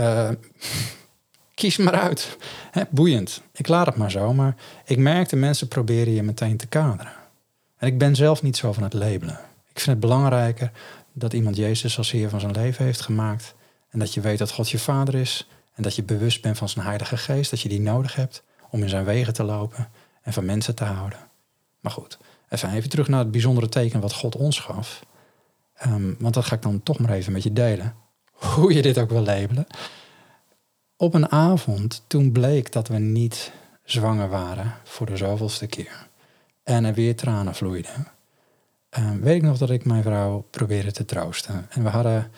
Uh, 0.00 0.30
kies 1.54 1.76
maar 1.76 1.94
uit. 1.94 2.36
boeiend. 2.90 3.42
Ik 3.52 3.68
laat 3.68 3.86
het 3.86 3.96
maar 3.96 4.10
zo, 4.10 4.32
maar 4.32 4.56
ik 4.84 4.98
merkte 4.98 5.36
mensen 5.36 5.68
proberen 5.68 6.12
je 6.12 6.22
meteen 6.22 6.56
te 6.56 6.66
kaderen. 6.66 7.12
En 7.76 7.86
ik 7.86 7.98
ben 7.98 8.16
zelf 8.16 8.42
niet 8.42 8.56
zo 8.56 8.72
van 8.72 8.82
het 8.82 8.92
labelen. 8.92 9.38
Ik 9.68 9.80
vind 9.80 9.86
het 9.86 10.00
belangrijker 10.00 10.70
dat 11.12 11.32
iemand 11.32 11.56
Jezus 11.56 11.98
als 11.98 12.10
Heer 12.10 12.28
van 12.28 12.40
zijn 12.40 12.52
leven 12.52 12.84
heeft 12.84 13.00
gemaakt. 13.00 13.54
En 13.90 13.98
dat 13.98 14.14
je 14.14 14.20
weet 14.20 14.38
dat 14.38 14.50
God 14.50 14.70
je 14.70 14.78
vader 14.78 15.14
is. 15.14 15.48
En 15.74 15.82
dat 15.82 15.96
je 15.96 16.02
bewust 16.02 16.42
bent 16.42 16.58
van 16.58 16.68
zijn 16.68 16.84
Heilige 16.84 17.16
Geest. 17.16 17.50
Dat 17.50 17.60
je 17.60 17.68
die 17.68 17.80
nodig 17.80 18.14
hebt 18.14 18.42
om 18.70 18.82
in 18.82 18.88
zijn 18.88 19.04
wegen 19.04 19.32
te 19.32 19.42
lopen 19.42 19.88
en 20.22 20.32
van 20.32 20.44
mensen 20.44 20.74
te 20.74 20.84
houden. 20.84 21.18
Maar 21.80 21.92
goed, 21.92 22.18
even, 22.48 22.72
even 22.72 22.90
terug 22.90 23.08
naar 23.08 23.18
het 23.18 23.30
bijzondere 23.30 23.68
teken 23.68 24.00
wat 24.00 24.12
God 24.12 24.36
ons 24.36 24.58
gaf. 24.58 25.04
Ehm, 25.74 26.12
want 26.18 26.34
dat 26.34 26.44
ga 26.44 26.54
ik 26.54 26.62
dan 26.62 26.82
toch 26.82 26.98
maar 26.98 27.10
even 27.10 27.32
met 27.32 27.42
je 27.42 27.52
delen. 27.52 27.94
Hoe 28.44 28.74
je 28.74 28.82
dit 28.82 28.98
ook 28.98 29.10
wil 29.10 29.24
labelen. 29.24 29.66
Op 30.96 31.14
een 31.14 31.30
avond, 31.30 32.02
toen 32.06 32.32
bleek 32.32 32.72
dat 32.72 32.88
we 32.88 32.98
niet 32.98 33.52
zwanger 33.84 34.28
waren 34.28 34.74
voor 34.84 35.06
de 35.06 35.16
zoveelste 35.16 35.66
keer. 35.66 36.06
En 36.62 36.84
er 36.84 36.94
weer 36.94 37.16
tranen 37.16 37.54
vloeiden. 37.54 38.06
Ehm, 38.90 39.20
weet 39.20 39.36
ik 39.36 39.42
nog 39.42 39.58
dat 39.58 39.70
ik 39.70 39.84
mijn 39.84 40.02
vrouw 40.02 40.46
probeerde 40.50 40.92
te 40.92 41.04
troosten. 41.04 41.66
En 41.70 41.82
we 41.82 41.88
hadden 41.88 42.30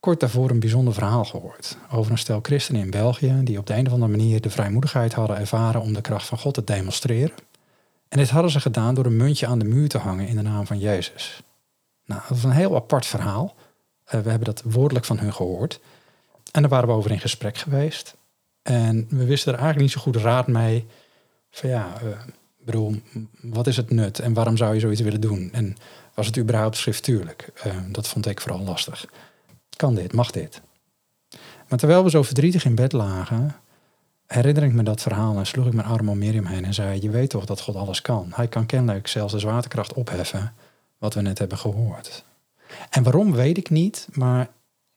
kort 0.00 0.20
daarvoor 0.20 0.50
een 0.50 0.60
bijzonder 0.60 0.94
verhaal 0.94 1.24
gehoord. 1.24 1.76
Over 1.90 2.12
een 2.12 2.18
stel 2.18 2.38
christenen 2.42 2.80
in 2.80 2.90
België 2.90 3.40
die 3.44 3.58
op 3.58 3.66
de 3.66 3.74
een 3.74 3.86
of 3.86 3.92
andere 3.92 4.10
manier 4.10 4.40
de 4.40 4.50
vrijmoedigheid 4.50 5.12
hadden 5.12 5.38
ervaren 5.38 5.80
om 5.80 5.92
de 5.92 6.00
kracht 6.00 6.26
van 6.26 6.38
God 6.38 6.54
te 6.54 6.64
demonstreren. 6.64 7.34
En 8.08 8.18
dit 8.18 8.30
hadden 8.30 8.50
ze 8.50 8.60
gedaan 8.60 8.94
door 8.94 9.06
een 9.06 9.16
muntje 9.16 9.46
aan 9.46 9.58
de 9.58 9.64
muur 9.64 9.88
te 9.88 9.98
hangen 9.98 10.26
in 10.26 10.36
de 10.36 10.42
naam 10.42 10.66
van 10.66 10.78
Jezus. 10.78 11.42
Nou, 12.04 12.20
dat 12.28 12.36
is 12.36 12.44
een 12.44 12.50
heel 12.50 12.74
apart 12.74 13.06
verhaal. 13.06 13.54
Eh, 14.10 14.20
we 14.20 14.30
hebben 14.30 14.54
dat 14.54 14.62
woordelijk 14.64 15.04
van 15.04 15.18
hun 15.18 15.32
gehoord. 15.32 15.80
En 16.52 16.60
daar 16.60 16.70
waren 16.70 16.88
we 16.88 16.94
over 16.94 17.10
in 17.10 17.20
gesprek 17.20 17.58
geweest. 17.58 18.16
En 18.62 19.06
we 19.08 19.24
wisten 19.24 19.52
er 19.52 19.58
eigenlijk 19.58 19.88
niet 19.88 19.96
zo 19.96 20.00
goed 20.00 20.22
raad 20.22 20.46
mee. 20.46 20.86
Van 21.50 21.70
ja, 21.70 22.02
uh, 22.04 22.08
bedoel, 22.58 23.00
wat 23.40 23.66
is 23.66 23.76
het 23.76 23.90
nut 23.90 24.18
en 24.18 24.32
waarom 24.32 24.56
zou 24.56 24.74
je 24.74 24.80
zoiets 24.80 25.00
willen 25.00 25.20
doen? 25.20 25.48
En 25.52 25.76
was 26.14 26.26
het 26.26 26.38
überhaupt 26.38 26.76
schriftuurlijk? 26.76 27.52
Uh, 27.66 27.74
dat 27.88 28.08
vond 28.08 28.26
ik 28.26 28.40
vooral 28.40 28.60
lastig. 28.60 29.06
Kan 29.76 29.94
dit? 29.94 30.12
Mag 30.12 30.30
dit? 30.30 30.60
Maar 31.68 31.78
terwijl 31.78 32.04
we 32.04 32.10
zo 32.10 32.22
verdrietig 32.22 32.64
in 32.64 32.74
bed 32.74 32.92
lagen, 32.92 33.56
herinner 34.26 34.62
ik 34.62 34.72
me 34.72 34.82
dat 34.82 35.02
verhaal 35.02 35.36
en 35.36 35.46
sloeg 35.46 35.66
ik 35.66 35.72
mijn 35.72 35.86
arm 35.86 36.08
om 36.08 36.18
Miriam 36.18 36.46
heen 36.46 36.64
en 36.64 36.74
zei: 36.74 37.02
Je 37.02 37.10
weet 37.10 37.30
toch 37.30 37.44
dat 37.44 37.60
God 37.60 37.76
alles 37.76 38.02
kan? 38.02 38.32
Hij 38.34 38.48
kan 38.48 38.66
kennelijk 38.66 39.06
zelfs 39.06 39.32
de 39.32 39.38
zwaartekracht 39.38 39.92
opheffen, 39.92 40.54
wat 40.98 41.14
we 41.14 41.20
net 41.20 41.38
hebben 41.38 41.58
gehoord. 41.58 42.24
En 42.90 43.02
waarom 43.02 43.32
weet 43.32 43.56
ik 43.56 43.70
niet, 43.70 44.08
maar 44.12 44.48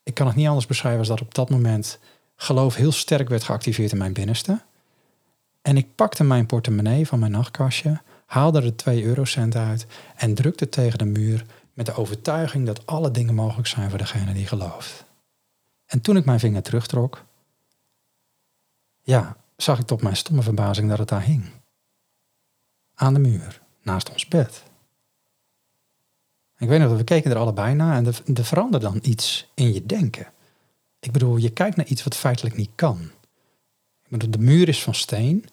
ik 0.03 0.13
kan 0.13 0.27
het 0.27 0.35
niet 0.35 0.47
anders 0.47 0.65
beschrijven 0.65 0.99
als 0.99 1.07
dat 1.07 1.21
op 1.21 1.33
dat 1.33 1.49
moment 1.49 1.99
geloof 2.35 2.75
heel 2.75 2.91
sterk 2.91 3.29
werd 3.29 3.43
geactiveerd 3.43 3.91
in 3.91 3.97
mijn 3.97 4.13
binnenste. 4.13 4.61
En 5.61 5.77
ik 5.77 5.95
pakte 5.95 6.23
mijn 6.23 6.45
portemonnee 6.45 7.07
van 7.07 7.19
mijn 7.19 7.31
nachtkastje, 7.31 8.01
haalde 8.25 8.61
er 8.61 8.75
2 8.75 9.03
eurocent 9.03 9.55
uit 9.55 9.85
en 10.15 10.33
drukte 10.33 10.69
tegen 10.69 10.97
de 10.97 11.05
muur 11.05 11.45
met 11.73 11.85
de 11.85 11.95
overtuiging 11.95 12.65
dat 12.65 12.85
alle 12.85 13.11
dingen 13.11 13.35
mogelijk 13.35 13.67
zijn 13.67 13.89
voor 13.89 13.97
degene 13.97 14.33
die 14.33 14.47
gelooft. 14.47 15.05
En 15.85 16.01
toen 16.01 16.17
ik 16.17 16.25
mijn 16.25 16.39
vinger 16.39 16.63
terugtrok, 16.63 17.25
ja, 19.01 19.37
zag 19.57 19.79
ik 19.79 19.85
tot 19.85 20.01
mijn 20.01 20.15
stomme 20.15 20.41
verbazing 20.41 20.89
dat 20.89 20.97
het 20.97 21.07
daar 21.07 21.23
hing. 21.23 21.45
Aan 22.95 23.13
de 23.13 23.19
muur, 23.19 23.61
naast 23.81 24.11
ons 24.11 24.27
bed. 24.27 24.63
Ik 26.63 26.69
weet 26.69 26.79
nog 26.79 26.89
dat 26.89 26.97
we 26.97 27.03
keken 27.03 27.31
er 27.31 27.37
allebei 27.37 27.73
naar 27.73 27.95
en 27.95 28.05
er, 28.05 28.21
er 28.33 28.45
veranderde 28.45 28.85
dan 28.85 28.99
iets 29.01 29.49
in 29.53 29.73
je 29.73 29.85
denken. 29.85 30.27
Ik 30.99 31.11
bedoel, 31.11 31.37
je 31.37 31.49
kijkt 31.49 31.75
naar 31.75 31.85
iets 31.85 32.03
wat 32.03 32.15
feitelijk 32.15 32.55
niet 32.55 32.69
kan. 32.75 33.01
Ik 34.03 34.09
bedoel, 34.09 34.31
de 34.31 34.37
muur 34.37 34.67
is 34.67 34.83
van 34.83 34.93
steen. 34.93 35.45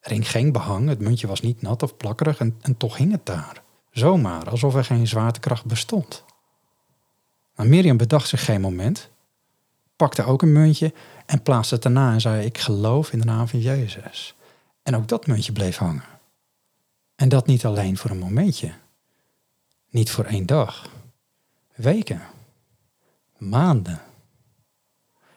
Er 0.00 0.10
hing 0.10 0.30
geen 0.30 0.52
behang, 0.52 0.88
het 0.88 0.98
muntje 0.98 1.26
was 1.26 1.40
niet 1.40 1.62
nat 1.62 1.82
of 1.82 1.96
plakkerig 1.96 2.38
en, 2.38 2.76
toch 2.76 2.96
hing 2.96 3.12
het 3.12 3.26
daar. 3.26 3.62
Zomaar, 3.90 4.50
alsof 4.50 4.74
er 4.74 4.84
geen 4.84 5.06
zwaartekracht 5.06 5.64
bestond. 5.64 6.24
Maar 7.54 7.66
Mirjam 7.66 7.96
bedacht 7.96 8.28
zich 8.28 8.44
geen 8.44 8.60
moment, 8.60 9.10
pakte 9.96 10.24
ook 10.24 10.42
een 10.42 10.52
muntje 10.52 10.92
en 11.26 11.42
plaatste 11.42 11.74
het 11.74 11.82
daarna 11.82 12.12
en 12.12 12.20
zei: 12.20 12.44
Ik 12.44 12.58
geloof 12.58 13.12
in 13.12 13.18
de 13.18 13.24
naam 13.24 13.48
van 13.48 13.60
Jezus. 13.60 14.34
En 14.82 14.96
ook 14.96 15.08
dat 15.08 15.26
muntje 15.26 15.52
bleef 15.52 15.76
hangen. 15.76 16.04
En 17.16 17.28
dat 17.28 17.46
niet 17.46 17.64
alleen 17.64 17.96
voor 17.96 18.10
een 18.10 18.18
momentje. 18.18 18.72
Niet 19.90 20.10
voor 20.10 20.24
één 20.24 20.46
dag. 20.46 20.88
Weken. 21.74 22.22
Maanden. 23.38 24.00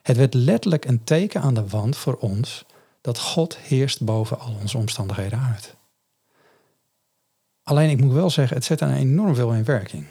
Het 0.01 0.17
werd 0.17 0.33
letterlijk 0.33 0.85
een 0.85 1.03
teken 1.03 1.41
aan 1.41 1.53
de 1.53 1.67
wand 1.67 1.97
voor 1.97 2.15
ons 2.15 2.65
dat 3.01 3.19
God 3.19 3.57
heerst 3.57 4.03
boven 4.05 4.39
al 4.39 4.55
onze 4.61 4.77
omstandigheden 4.77 5.39
uit. 5.39 5.75
Alleen 7.63 7.89
ik 7.89 8.01
moet 8.01 8.13
wel 8.13 8.29
zeggen, 8.29 8.55
het 8.55 8.65
zet 8.65 8.81
een 8.81 8.93
enorm 8.93 9.35
veel 9.35 9.53
in 9.53 9.63
werking. 9.63 10.05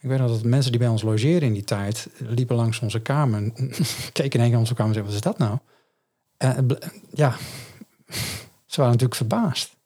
Ik 0.00 0.08
weet 0.08 0.18
nog 0.18 0.30
dat 0.30 0.42
mensen 0.42 0.70
die 0.70 0.80
bij 0.80 0.88
ons 0.88 1.02
logeren 1.02 1.42
in 1.42 1.52
die 1.52 1.64
tijd 1.64 2.08
liepen 2.18 2.56
langs 2.56 2.80
onze 2.80 3.00
kamer, 3.00 3.52
keken 4.12 4.40
in 4.40 4.48
keer 4.48 4.58
onze 4.58 4.74
kamer 4.74 4.96
en 4.96 5.02
zeiden: 5.02 5.04
Wat 5.04 5.14
is 5.14 5.20
dat 5.20 5.38
nou? 5.38 5.58
ja, 7.12 7.36
ze 8.72 8.80
waren 8.80 8.92
natuurlijk 8.92 9.14
verbaasd. 9.14 9.76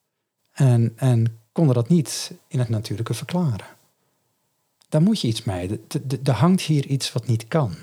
En, 0.53 0.93
en 0.97 1.42
konden 1.53 1.75
dat 1.75 1.89
niet 1.89 2.33
in 2.49 2.59
het 2.59 2.69
natuurlijke 2.69 3.15
verklaren. 3.15 3.67
Daar 4.89 5.03
moet 5.03 5.21
je 5.21 5.29
iets 5.29 5.45
mee. 5.45 5.81
Er 6.25 6.33
hangt 6.33 6.61
hier 6.61 6.87
iets 6.87 7.13
wat 7.13 7.27
niet 7.27 7.49
kan. 7.49 7.75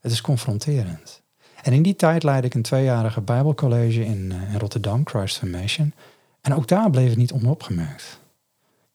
Het 0.00 0.12
is 0.12 0.20
confronterend. 0.20 1.22
En 1.62 1.72
in 1.72 1.82
die 1.82 1.96
tijd 1.96 2.22
leidde 2.22 2.46
ik 2.46 2.54
een 2.54 2.62
tweejarige 2.62 3.20
Bijbelcollege 3.20 4.04
in, 4.04 4.32
eh, 4.32 4.52
in 4.52 4.58
Rotterdam, 4.58 5.00
Christ 5.04 5.38
Formation. 5.38 5.92
En 6.40 6.54
ook 6.54 6.68
daar 6.68 6.90
bleef 6.90 7.08
het 7.08 7.18
niet 7.18 7.32
onopgemerkt. 7.32 8.20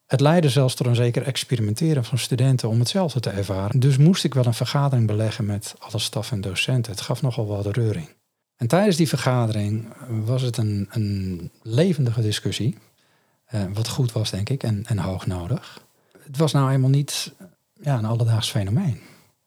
Het 0.06 0.20
leidde 0.20 0.50
zelfs 0.50 0.76
tot 0.76 0.88
een 0.88 0.96
zeker 0.96 1.24
experimenteren 1.24 2.06
van 2.06 2.18
studenten 2.18 2.70
om 2.70 2.80
hetzelfde 2.80 3.20
te 3.20 3.30
ervaren. 3.30 3.80
Dus 3.80 3.98
moest 3.98 4.24
ik 4.24 4.34
wel 4.34 4.46
een 4.46 4.54
vergadering 4.54 5.08
beleggen 5.08 5.46
met 5.46 5.76
alle 5.80 6.00
staf 6.00 6.32
en 6.32 6.42
docenten. 6.42 6.92
Het 6.92 7.02
gaf 7.02 7.22
nogal 7.22 7.46
wat 7.46 7.76
reuring. 7.76 8.10
En 8.56 8.68
tijdens 8.68 8.96
die 8.96 9.08
vergadering 9.08 9.86
was 10.26 10.42
het 10.42 10.58
een, 10.58 10.88
een 10.92 11.52
levendige 11.62 12.22
discussie. 12.22 12.78
Eh, 13.52 13.64
wat 13.74 13.88
goed 13.88 14.12
was, 14.12 14.30
denk 14.30 14.50
ik, 14.50 14.64
en, 14.64 14.86
en 14.86 14.98
hoog 14.98 15.26
nodig. 15.26 15.86
Het 16.24 16.38
was 16.38 16.52
nou 16.52 16.72
eenmaal 16.72 16.90
niet 16.90 17.34
ja, 17.82 17.98
een 17.98 18.06
alledaags 18.06 18.50
fenomeen. 18.50 19.00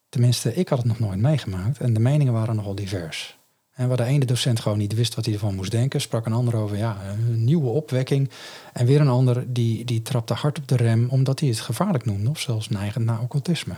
Tenminste, 0.08 0.54
ik 0.54 0.68
had 0.68 0.78
het 0.78 0.86
nog 0.86 0.98
nooit 0.98 1.18
meegemaakt 1.18 1.78
en 1.78 1.92
de 1.92 2.00
meningen 2.00 2.32
waren 2.32 2.56
nogal 2.56 2.74
divers. 2.74 3.38
En 3.72 3.88
waar 3.88 3.96
de 3.96 4.04
ene 4.04 4.24
docent 4.24 4.60
gewoon 4.60 4.78
niet 4.78 4.94
wist 4.94 5.14
wat 5.14 5.24
hij 5.24 5.34
ervan 5.34 5.54
moest 5.54 5.70
denken, 5.70 6.00
sprak 6.00 6.26
een 6.26 6.32
ander 6.32 6.56
over 6.56 6.76
ja, 6.76 6.96
een 7.08 7.44
nieuwe 7.44 7.68
opwekking. 7.68 8.30
En 8.72 8.86
weer 8.86 9.00
een 9.00 9.08
ander 9.08 9.52
die, 9.52 9.84
die 9.84 10.02
trapte 10.02 10.34
hard 10.34 10.58
op 10.58 10.68
de 10.68 10.76
rem 10.76 11.08
omdat 11.08 11.40
hij 11.40 11.48
het 11.48 11.60
gevaarlijk 11.60 12.04
noemde 12.04 12.30
of 12.30 12.40
zelfs 12.40 12.68
neigend 12.68 13.04
naar 13.04 13.20
occultisme. 13.20 13.76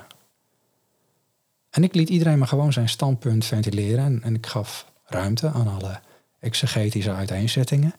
En 1.71 1.85
ik 1.85 1.95
liet 1.95 2.09
iedereen 2.09 2.39
maar 2.39 2.49
gewoon 2.49 2.73
zijn 2.73 2.89
standpunt 2.89 3.45
ventileren 3.45 4.05
en, 4.05 4.23
en 4.23 4.35
ik 4.35 4.47
gaf 4.47 4.87
ruimte 5.05 5.49
aan 5.49 5.69
alle 5.69 6.01
exegetische 6.41 7.13
uiteenzettingen 7.13 7.95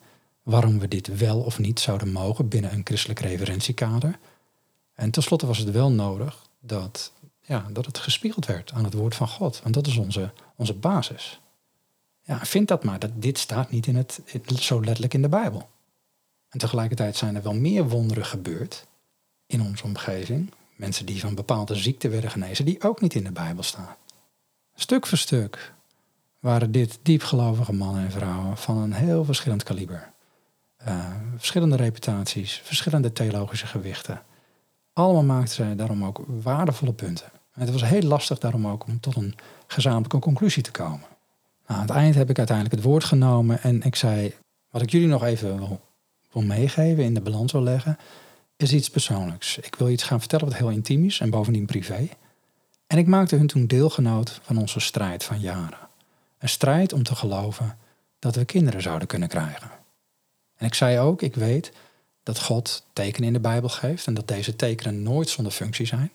waarom 0.48 0.80
we 0.80 0.88
dit 0.88 1.18
wel 1.18 1.40
of 1.40 1.60
niet 1.60 1.80
zouden 1.80 2.12
mogen 2.12 2.48
binnen 2.48 2.74
een 2.74 2.82
christelijk 2.84 3.20
referentiekader. 3.20 4.20
En 4.94 5.12
tenslotte 5.12 5.46
was 5.46 5.58
het 5.58 5.72
wel 5.72 5.92
nodig 5.92 6.50
dat, 6.60 7.12
ja, 7.42 7.68
dat 7.72 7.86
het 7.86 7.98
gespiegeld 7.98 8.46
werd 8.46 8.72
aan 8.72 8.84
het 8.84 8.94
woord 8.94 9.16
van 9.16 9.28
God. 9.28 9.60
Want 9.62 9.74
dat 9.74 9.88
is 9.88 9.98
onze, 9.98 10.32
onze 10.56 10.74
basis. 10.74 11.40
Ja, 12.22 12.46
vind 12.46 12.68
dat 12.68 12.84
maar, 12.84 13.00
dat 13.00 13.12
dit 13.16 13.38
staat 13.38 13.72
niet 13.72 13.88
in 13.88 13.96
het, 13.96 14.22
zo 14.60 14.80
letterlijk 14.80 15.14
in 15.14 15.22
de 15.22 15.30
Bijbel. 15.30 15.70
En 16.50 16.60
tegelijkertijd 16.60 17.16
zijn 17.16 17.36
er 17.36 17.44
wel 17.44 17.56
meer 17.56 17.88
wonderen 17.90 18.26
gebeurd 18.26 18.88
in 19.46 19.62
onze 19.62 19.84
omgeving. 19.84 20.52
Mensen 20.76 21.06
die 21.06 21.20
van 21.20 21.36
bepaalde 21.36 21.76
ziekten 21.76 22.12
werden 22.12 22.32
genezen, 22.32 22.66
die 22.66 22.84
ook 22.84 23.02
niet 23.02 23.14
in 23.14 23.24
de 23.24 23.32
Bijbel 23.32 23.64
staan. 23.64 23.96
Stuk 24.76 25.08
voor 25.08 25.18
stuk 25.18 25.74
waren 26.40 26.72
dit 26.72 27.00
diepgelovige 27.02 27.74
mannen 27.74 28.04
en 28.04 28.12
vrouwen 28.12 28.58
van 28.58 28.78
een 28.78 28.94
heel 28.94 29.26
verschillend 29.26 29.64
kaliber. 29.64 30.16
Uh, 30.88 31.06
verschillende 31.38 31.76
reputaties, 31.76 32.62
verschillende 32.64 33.14
theologische 33.14 33.68
gewichten. 33.68 34.22
Allemaal 34.94 35.24
maakten 35.24 35.56
zij 35.56 35.76
daarom 35.76 36.04
ook 36.04 36.24
waardevolle 36.28 36.94
punten. 36.94 37.28
En 37.54 37.62
het 37.62 37.72
was 37.72 37.84
heel 37.84 38.02
lastig 38.02 38.38
daarom 38.40 38.68
ook 38.68 38.86
om 38.86 39.00
tot 39.00 39.16
een 39.16 39.36
gezamenlijke 39.68 40.20
conclusie 40.20 40.64
te 40.64 40.72
komen. 40.72 41.08
Nou, 41.68 41.80
aan 41.80 41.88
het 41.88 41.96
eind 41.96 42.16
heb 42.16 42.30
ik 42.30 42.38
uiteindelijk 42.38 42.76
het 42.76 42.86
woord 42.86 43.04
genomen 43.04 43.62
en 43.62 43.82
ik 43.82 43.96
zei, 43.96 44.34
wat 44.70 44.82
ik 44.82 44.90
jullie 44.90 45.08
nog 45.08 45.24
even 45.24 45.58
wil, 45.58 45.82
wil 46.32 46.42
meegeven, 46.42 47.04
in 47.04 47.14
de 47.14 47.22
balans 47.22 47.52
wil 47.52 47.62
leggen, 47.62 47.98
is 48.58 48.74
iets 48.74 48.90
persoonlijks. 48.90 49.58
Ik 49.58 49.76
wil 49.76 49.90
iets 49.90 50.04
gaan 50.04 50.20
vertellen 50.20 50.46
wat 50.46 50.56
heel 50.56 50.70
intiem 50.70 51.06
is 51.06 51.20
en 51.20 51.30
bovendien 51.30 51.66
privé. 51.66 52.10
En 52.88 52.98
ik 52.98 53.08
maakte 53.08 53.36
hun 53.36 53.48
toen 53.48 53.68
deelgenoot 53.68 54.40
van 54.44 54.58
onze 54.58 54.80
strijd 54.80 55.24
van 55.24 55.40
jaren. 55.40 55.88
Een 56.38 56.50
strijd 56.50 56.94
om 56.94 57.04
te 57.04 57.16
geloven 57.16 57.78
dat 58.20 58.36
we 58.36 58.46
kinderen 58.46 58.82
zouden 58.82 59.08
kunnen 59.08 59.28
krijgen. 59.28 59.77
En 60.58 60.66
ik 60.66 60.74
zei 60.74 61.00
ook, 61.00 61.22
ik 61.22 61.36
weet 61.36 61.72
dat 62.24 62.40
God 62.40 62.86
tekenen 62.94 63.28
in 63.28 63.34
de 63.34 63.40
Bijbel 63.40 63.70
geeft 63.70 64.08
en 64.08 64.14
dat 64.14 64.28
deze 64.28 64.56
tekenen 64.56 65.04
nooit 65.04 65.30
zonder 65.30 65.54
functie 65.54 65.86
zijn. 65.86 66.12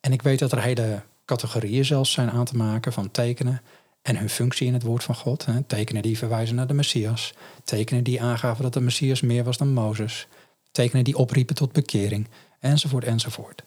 En 0.00 0.12
ik 0.12 0.22
weet 0.22 0.38
dat 0.38 0.52
er 0.52 0.62
hele 0.62 1.02
categorieën 1.24 1.84
zelfs 1.84 2.12
zijn 2.12 2.30
aan 2.30 2.44
te 2.44 2.56
maken 2.56 2.92
van 2.92 3.10
tekenen 3.10 3.62
en 4.02 4.16
hun 4.16 4.30
functie 4.30 4.66
in 4.66 4.72
het 4.72 4.82
woord 4.82 5.04
van 5.04 5.14
God. 5.14 5.46
Tekenen 5.66 6.02
die 6.02 6.18
verwijzen 6.18 6.56
naar 6.56 6.66
de 6.66 6.74
Messias, 6.74 7.34
tekenen 7.64 8.04
die 8.04 8.22
aangaven 8.22 8.62
dat 8.62 8.72
de 8.72 8.80
Messias 8.80 9.20
meer 9.20 9.44
was 9.44 9.56
dan 9.56 9.72
Mozes, 9.72 10.26
tekenen 10.70 11.04
die 11.04 11.16
opriepen 11.16 11.54
tot 11.54 11.72
bekering, 11.72 12.28
enzovoort, 12.60 13.04
enzovoort. 13.04 13.62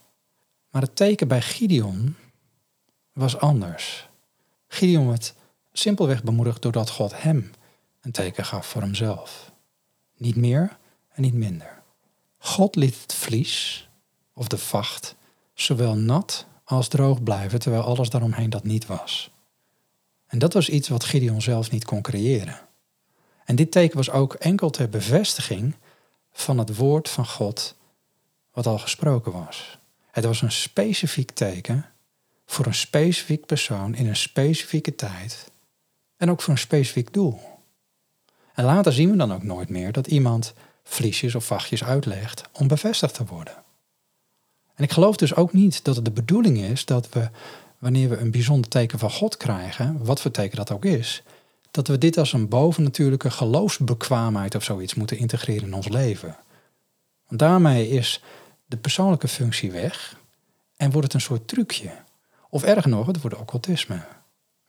Maar 0.70 0.82
het 0.82 0.96
teken 0.96 1.28
bij 1.28 1.42
Gideon 1.42 2.16
was 3.14 3.38
anders. 3.38 4.10
Gideon 4.68 5.08
werd 5.08 5.34
simpelweg 5.74 6.24
bemoedigd 6.24 6.62
doordat 6.62 6.90
God 6.90 7.22
hem 7.22 7.52
een 8.02 8.12
teken 8.12 8.46
gaf 8.46 8.68
voor 8.68 8.82
hemzelf. 8.82 9.53
Niet 10.24 10.36
meer 10.36 10.78
en 11.14 11.22
niet 11.22 11.34
minder. 11.34 11.82
God 12.38 12.76
liet 12.76 13.02
het 13.02 13.14
vlies, 13.14 13.88
of 14.34 14.48
de 14.48 14.58
vacht, 14.58 15.16
zowel 15.54 15.96
nat 15.96 16.46
als 16.64 16.88
droog 16.88 17.24
blijven, 17.24 17.60
terwijl 17.60 17.84
alles 17.84 18.10
daaromheen 18.10 18.50
dat 18.50 18.64
niet 18.64 18.86
was. 18.86 19.32
En 20.28 20.40
dat 20.40 20.54
was 20.54 20.70
iets 20.70 20.88
wat 20.88 21.04
Gideon 21.04 21.42
zelf 21.42 21.72
niet 21.72 21.86
kon 21.86 22.02
creëren. 22.02 22.60
En 23.46 23.56
dit 23.56 23.72
teken 23.72 23.98
was 23.98 24.10
ook 24.10 24.34
enkel 24.34 24.70
ter 24.70 24.90
bevestiging 24.90 25.76
van 26.32 26.58
het 26.58 26.76
woord 26.76 27.10
van 27.10 27.26
God 27.26 27.76
wat 28.52 28.68
al 28.68 28.80
gesproken 28.80 29.32
was. 29.32 29.80
Het 30.12 30.26
was 30.26 30.42
een 30.42 30.52
specifiek 30.52 31.32
teken 31.32 31.86
voor 32.46 32.66
een 32.66 32.74
specifiek 32.74 33.46
persoon 33.46 33.96
in 33.96 34.08
een 34.08 34.16
specifieke 34.16 34.96
tijd 34.96 35.52
en 36.18 36.30
ook 36.30 36.42
voor 36.42 36.54
een 36.54 36.60
specifiek 36.60 37.14
doel. 37.14 37.53
En 38.54 38.66
later 38.66 38.94
zien 38.94 39.12
we 39.12 39.18
dan 39.18 39.34
ook 39.34 39.44
nooit 39.44 39.70
meer 39.70 39.92
dat 39.92 40.08
iemand 40.08 40.54
vliesjes 40.84 41.36
of 41.36 41.46
vachtjes 41.46 41.84
uitlegt 41.84 42.44
om 42.52 42.68
bevestigd 42.68 43.14
te 43.14 43.26
worden. 43.26 43.54
En 44.76 44.84
ik 44.84 44.92
geloof 44.92 45.16
dus 45.16 45.36
ook 45.36 45.54
niet 45.54 45.84
dat 45.84 45.96
het 45.96 46.06
de 46.06 46.12
bedoeling 46.12 46.58
is 46.58 46.86
dat 46.86 47.10
we, 47.10 47.30
wanneer 47.78 48.10
we 48.10 48.18
een 48.18 48.32
bijzonder 48.32 48.70
teken 48.70 49.00
van 49.00 49.12
God 49.12 49.38
krijgen, 49.38 50.06
wat 50.06 50.22
voor 50.22 50.32
teken 50.32 50.58
dat 50.58 50.72
ook 50.72 50.86
is, 50.86 51.24
dat 51.72 51.88
we 51.88 51.98
dit 51.98 52.18
als 52.18 52.34
een 52.34 52.48
bovennatuurlijke 52.48 53.32
geloofsbekwaamheid 53.32 54.56
of 54.56 54.64
zoiets 54.64 54.94
moeten 54.94 55.18
integreren 55.18 55.68
in 55.68 55.74
ons 55.74 55.88
leven. 55.88 56.36
Want 57.28 57.40
daarmee 57.40 57.90
is 57.90 58.22
de 58.66 58.78
persoonlijke 58.78 59.28
functie 59.28 59.72
weg 59.72 60.18
en 60.78 60.92
wordt 60.92 61.08
het 61.08 61.14
een 61.14 61.22
soort 61.22 61.48
trucje. 61.48 61.92
Of 62.50 62.64
erger 62.64 62.90
nog, 62.90 63.08
het 63.08 63.22
wordt 63.22 63.38
occultisme. 63.38 64.06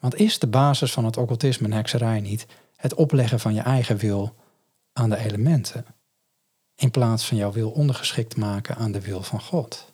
Want 0.00 0.14
is 0.14 0.38
de 0.38 0.46
basis 0.46 0.92
van 0.92 1.04
het 1.04 1.16
occultisme 1.16 1.66
en 1.66 1.72
hekserij 1.72 2.20
niet 2.20 2.46
het 2.84 2.94
opleggen 2.94 3.40
van 3.40 3.54
je 3.54 3.60
eigen 3.60 3.96
wil 3.96 4.34
aan 4.92 5.10
de 5.10 5.16
elementen, 5.16 5.86
in 6.74 6.90
plaats 6.90 7.26
van 7.26 7.36
jouw 7.36 7.52
wil 7.52 7.70
ondergeschikt 7.70 8.36
maken 8.36 8.76
aan 8.76 8.92
de 8.92 9.00
wil 9.00 9.22
van 9.22 9.40
God? 9.40 9.92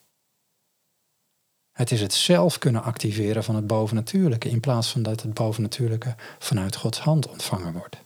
Het 1.72 1.90
is 1.90 2.00
het 2.00 2.14
zelf 2.14 2.59
kunnen 2.59 2.83
activeren 2.83 3.44
van 3.44 3.55
het 3.55 3.66
bovennatuurlijke, 3.66 4.48
in 4.48 4.61
plaats 4.61 4.90
van 4.90 5.03
dat 5.03 5.22
het 5.22 5.35
bovennatuurlijke 5.35 6.14
vanuit 6.38 6.76
Gods 6.76 7.00
hand 7.00 7.29
ontvangen 7.29 7.72
wordt. 7.72 7.96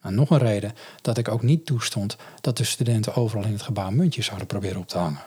Nou, 0.00 0.14
nog 0.14 0.30
een 0.30 0.38
reden 0.38 0.72
dat 1.02 1.18
ik 1.18 1.28
ook 1.28 1.42
niet 1.42 1.66
toestond 1.66 2.16
dat 2.40 2.56
de 2.56 2.64
studenten 2.64 3.14
overal 3.14 3.44
in 3.44 3.52
het 3.52 3.62
gebouw 3.62 3.90
muntjes 3.90 4.26
zouden 4.26 4.46
proberen 4.46 4.80
op 4.80 4.88
te 4.88 4.98
hangen. 4.98 5.22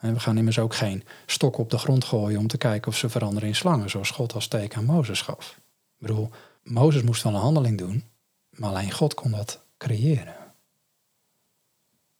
we 0.00 0.20
gaan 0.20 0.38
immers 0.38 0.58
ook 0.58 0.74
geen 0.74 1.04
stok 1.26 1.58
op 1.58 1.70
de 1.70 1.78
grond 1.78 2.04
gooien 2.04 2.38
om 2.38 2.46
te 2.46 2.58
kijken 2.58 2.90
of 2.90 2.96
ze 2.96 3.08
veranderen 3.08 3.48
in 3.48 3.56
slangen, 3.56 3.90
zoals 3.90 4.10
God 4.10 4.32
als 4.32 4.48
teken 4.48 4.78
aan 4.78 4.84
Mozes 4.84 5.20
gaf. 5.20 5.54
Ik 5.98 6.06
bedoel, 6.06 6.30
Mozes 6.62 7.02
moest 7.02 7.22
wel 7.22 7.34
een 7.34 7.40
handeling 7.40 7.78
doen, 7.78 8.04
maar 8.50 8.70
alleen 8.70 8.92
God 8.92 9.14
kon 9.14 9.30
dat 9.30 9.64
creëren. 9.78 10.36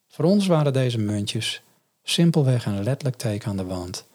Voor 0.06 0.24
ons 0.24 0.46
waren 0.46 0.72
deze 0.72 0.98
muntjes 0.98 1.62
simpelweg 2.02 2.66
een 2.66 2.82
letterlijk 2.82 3.16
teken 3.16 3.48
aan 3.48 3.56
de 3.56 3.64
wand, 3.64 4.06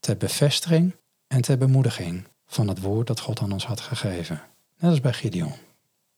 ter 0.00 0.16
bevestiging 0.16 0.94
en 1.26 1.40
ter 1.40 1.58
bemoediging 1.58 2.26
van 2.46 2.68
het 2.68 2.80
woord 2.80 3.06
dat 3.06 3.20
God 3.20 3.40
aan 3.40 3.52
ons 3.52 3.66
had 3.66 3.80
gegeven. 3.80 4.40
Net 4.78 4.90
als 4.90 5.00
bij 5.00 5.12
Gideon. 5.12 5.52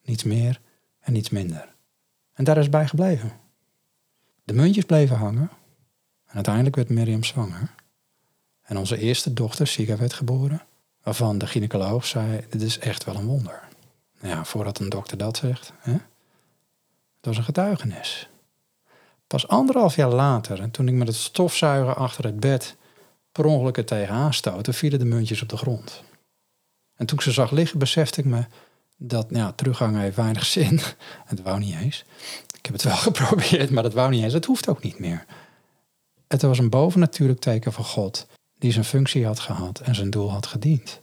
Niets 0.03 0.25
meer 0.25 0.61
en 1.01 1.13
niets 1.13 1.31
minder. 1.31 1.75
En 2.33 2.45
daar 2.45 2.59
is 2.59 2.69
bij 2.69 2.87
gebleven. 2.89 3.33
De 4.45 4.53
muntjes 4.53 4.85
bleven 4.85 5.17
hangen 5.17 5.51
en 6.27 6.35
uiteindelijk 6.35 6.77
werd 6.77 6.89
Miriam 6.89 7.25
zwanger. 7.25 7.75
En 8.63 8.77
onze 8.77 8.99
eerste 8.99 9.33
dochter, 9.33 9.67
Siga, 9.67 9.97
werd 9.97 10.13
geboren, 10.13 10.63
waarvan 11.03 11.39
de 11.39 11.47
gynaecoloog 11.47 12.07
zei, 12.07 12.45
dit 12.51 12.63
is 12.63 12.79
echt 12.79 13.05
wel 13.05 13.15
een 13.15 13.27
wonder. 13.27 13.69
Nou 14.21 14.35
ja, 14.35 14.45
voordat 14.45 14.79
een 14.79 14.89
dokter 14.89 15.19
dat 15.19 15.37
zegt, 15.37 15.73
hè? 15.79 15.93
het 15.93 16.01
was 17.21 17.37
een 17.37 17.45
getuigenis. 17.45 18.29
Pas 19.27 19.49
anderhalf 19.49 19.97
jaar 19.97 20.13
later, 20.13 20.61
en 20.61 20.71
toen 20.71 20.89
ik 20.89 20.95
met 20.95 21.07
het 21.07 21.17
stofzuigen 21.17 21.97
achter 21.97 22.25
het 22.25 22.41
bed 22.41 22.77
per 23.33 23.45
ongeluk 23.45 23.77
er 23.77 23.85
tegenaan 23.85 24.35
stootte, 24.35 24.73
vielen 24.73 24.99
de 24.99 25.05
muntjes 25.05 25.43
op 25.43 25.49
de 25.49 25.57
grond. 25.57 26.03
En 26.97 27.07
toen 27.07 27.19
ik 27.19 27.25
ze 27.25 27.33
zag 27.33 27.51
liggen, 27.51 27.79
besefte 27.79 28.21
ik 28.21 28.27
me 28.27 28.45
dat 28.97 29.27
ja, 29.31 29.53
teruggangen 29.53 30.01
heeft 30.01 30.17
weinig 30.17 30.45
zin. 30.57 30.81
Het 31.25 31.43
wou 31.43 31.59
niet 31.59 31.75
eens. 31.75 32.05
Ik 32.57 32.65
heb 32.67 32.73
het 32.73 32.83
wel 32.83 32.97
geprobeerd, 33.13 33.71
maar 33.71 33.83
dat 33.83 33.95
wou 33.95 34.11
niet 34.11 34.23
eens. 34.23 34.33
Het 34.33 34.45
hoeft 34.45 34.69
ook 34.69 34.83
niet 34.83 34.99
meer. 34.99 35.25
Het 36.29 36.43
was 36.43 36.59
een 36.59 36.71
bovennatuurlijk 36.71 37.41
teken 37.41 37.73
van 37.73 37.85
God 37.85 38.27
die 38.61 38.73
zijn 38.73 38.85
functie 38.85 39.27
had 39.27 39.40
gehad 39.40 39.81
en 39.81 39.94
zijn 39.94 40.11
doel 40.11 40.31
had 40.31 40.46
gediend. 40.46 41.01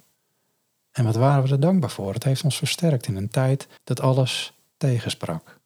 En 0.92 1.04
wat 1.04 1.16
waren 1.16 1.44
we 1.44 1.50
er 1.50 1.60
dankbaar 1.60 1.90
voor? 1.90 2.14
Het 2.14 2.24
heeft 2.24 2.44
ons 2.44 2.58
versterkt 2.58 3.08
in 3.08 3.16
een 3.16 3.30
tijd 3.30 3.68
dat 3.84 4.02
alles 4.02 4.54
tegensprak. 4.78 5.60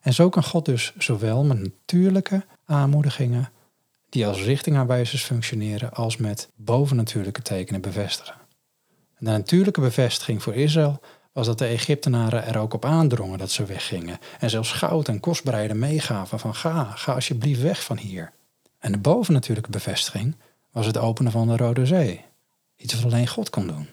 En 0.00 0.14
zo 0.14 0.28
kan 0.28 0.44
God 0.44 0.64
dus 0.64 0.92
zowel 0.98 1.44
met 1.44 1.58
natuurlijke 1.58 2.44
aanmoedigingen 2.64 3.50
die 4.08 4.26
als 4.26 4.42
richtingaanwijzers 4.42 5.22
functioneren 5.22 5.92
als 5.92 6.16
met 6.16 6.48
bovennatuurlijke 6.56 7.42
tekenen 7.42 7.80
bevestigen. 7.80 8.40
De 9.18 9.30
natuurlijke 9.30 9.80
bevestiging 9.80 10.42
voor 10.42 10.54
Israël 10.54 11.00
was 11.32 11.46
dat 11.46 11.58
de 11.58 11.66
Egyptenaren 11.66 12.44
er 12.44 12.58
ook 12.58 12.74
op 12.74 12.84
aandrongen 12.84 13.38
dat 13.38 13.50
ze 13.50 13.64
weggingen 13.64 14.18
en 14.38 14.50
zelfs 14.50 14.72
goud 14.72 15.08
en 15.08 15.20
kostbaarheden 15.20 15.78
meegaven 15.78 16.38
van 16.38 16.54
ga, 16.54 16.84
ga 16.84 17.12
alsjeblieft 17.12 17.60
weg 17.60 17.82
van 17.82 17.98
hier. 17.98 18.32
En 18.78 18.92
de 18.92 18.98
bovennatuurlijke 18.98 19.70
bevestiging 19.70 20.36
was 20.70 20.86
het 20.86 20.96
openen 20.96 21.32
van 21.32 21.46
de 21.46 21.56
Rode 21.56 21.86
Zee, 21.86 22.24
iets 22.76 22.94
wat 22.94 23.04
alleen 23.04 23.28
God 23.28 23.50
kon 23.50 23.66
doen. 23.66 23.88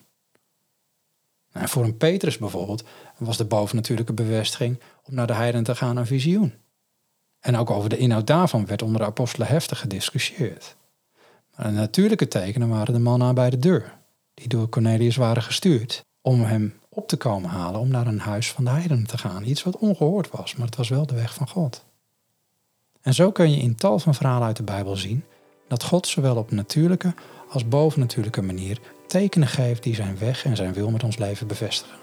En 1.51 1.69
voor 1.69 1.83
een 1.83 1.97
Petrus 1.97 2.37
bijvoorbeeld 2.37 2.83
was 3.17 3.37
de 3.37 3.45
bovennatuurlijke 3.45 4.13
bevestiging 4.13 4.79
om 5.03 5.15
naar 5.15 5.27
de 5.27 5.33
heiden 5.33 5.63
te 5.63 5.75
gaan 5.75 5.97
een 5.97 6.05
visioen. 6.05 6.53
En 7.39 7.57
ook 7.57 7.69
over 7.69 7.89
de 7.89 7.97
inhoud 7.97 8.27
daarvan 8.27 8.65
werd 8.65 8.81
onder 8.81 9.01
de 9.01 9.07
apostelen 9.07 9.47
heftig 9.47 9.79
gediscussieerd. 9.79 10.75
Maar 11.55 11.71
natuurlijke 11.71 12.27
tekenen 12.27 12.69
waren 12.69 12.93
de 12.93 12.99
mannen 12.99 13.35
bij 13.35 13.49
de 13.49 13.59
deur, 13.59 13.97
die 14.33 14.47
door 14.47 14.69
Cornelius 14.69 15.15
waren 15.15 15.43
gestuurd 15.43 16.05
om 16.21 16.41
hem 16.41 16.79
op 16.89 17.07
te 17.07 17.17
komen 17.17 17.49
halen 17.49 17.79
om 17.79 17.87
naar 17.87 18.07
een 18.07 18.19
huis 18.19 18.51
van 18.51 18.63
de 18.63 18.69
heidenen 18.69 19.07
te 19.07 19.17
gaan. 19.17 19.43
Iets 19.43 19.63
wat 19.63 19.77
ongehoord 19.77 20.29
was, 20.29 20.55
maar 20.55 20.65
het 20.65 20.75
was 20.75 20.89
wel 20.89 21.05
de 21.05 21.15
weg 21.15 21.33
van 21.33 21.47
God. 21.47 21.85
En 23.01 23.13
zo 23.13 23.31
kun 23.31 23.51
je 23.51 23.57
in 23.57 23.75
tal 23.75 23.99
van 23.99 24.15
verhalen 24.15 24.47
uit 24.47 24.57
de 24.57 24.63
Bijbel 24.63 24.95
zien 24.95 25.23
dat 25.67 25.83
God 25.83 26.07
zowel 26.07 26.35
op 26.35 26.51
natuurlijke 26.51 27.13
als 27.49 27.67
bovennatuurlijke 27.67 28.41
manier 28.41 28.79
tekenen 29.07 29.47
geeft 29.47 29.83
die 29.83 29.95
zijn 29.95 30.17
weg 30.17 30.45
en 30.45 30.55
zijn 30.55 30.73
wil 30.73 30.91
met 30.91 31.03
ons 31.03 31.17
leven 31.17 31.47
bevestigen. 31.47 31.97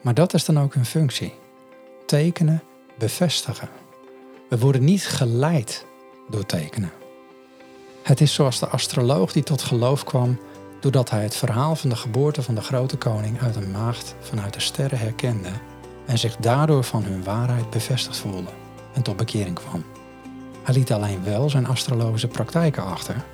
Maar 0.00 0.14
dat 0.14 0.34
is 0.34 0.44
dan 0.44 0.60
ook 0.60 0.74
hun 0.74 0.86
functie. 0.86 1.34
Tekenen 2.06 2.62
bevestigen. 2.98 3.68
We 4.48 4.58
worden 4.58 4.84
niet 4.84 5.06
geleid 5.06 5.86
door 6.28 6.46
tekenen. 6.46 6.92
Het 8.02 8.20
is 8.20 8.34
zoals 8.34 8.58
de 8.58 8.66
astroloog 8.66 9.32
die 9.32 9.42
tot 9.42 9.62
geloof 9.62 10.04
kwam 10.04 10.38
doordat 10.80 11.10
hij 11.10 11.22
het 11.22 11.36
verhaal 11.36 11.76
van 11.76 11.90
de 11.90 11.96
geboorte 11.96 12.42
van 12.42 12.54
de 12.54 12.60
grote 12.60 12.96
koning 12.96 13.40
uit 13.40 13.56
een 13.56 13.70
maagd 13.70 14.14
vanuit 14.20 14.54
de 14.54 14.60
sterren 14.60 14.98
herkende 14.98 15.50
en 16.06 16.18
zich 16.18 16.36
daardoor 16.36 16.84
van 16.84 17.02
hun 17.02 17.24
waarheid 17.24 17.70
bevestigd 17.70 18.16
voelde 18.16 18.50
en 18.94 19.02
tot 19.02 19.16
bekering 19.16 19.54
kwam. 19.54 19.84
Hij 20.68 20.76
liet 20.76 20.92
alleen 20.92 21.24
wel 21.24 21.50
zijn 21.50 21.66
astrologische 21.66 22.28
praktijken 22.28 22.84
achter, 22.84 23.24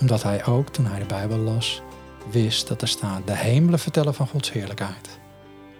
omdat 0.00 0.22
hij 0.22 0.44
ook 0.44 0.68
toen 0.68 0.86
hij 0.86 0.98
de 0.98 1.04
Bijbel 1.04 1.36
las, 1.38 1.82
wist 2.30 2.68
dat 2.68 2.82
er 2.82 2.88
staat 2.88 3.26
de 3.26 3.36
hemelen 3.36 3.78
vertellen 3.78 4.14
van 4.14 4.26
Gods 4.26 4.52
heerlijkheid. 4.52 5.18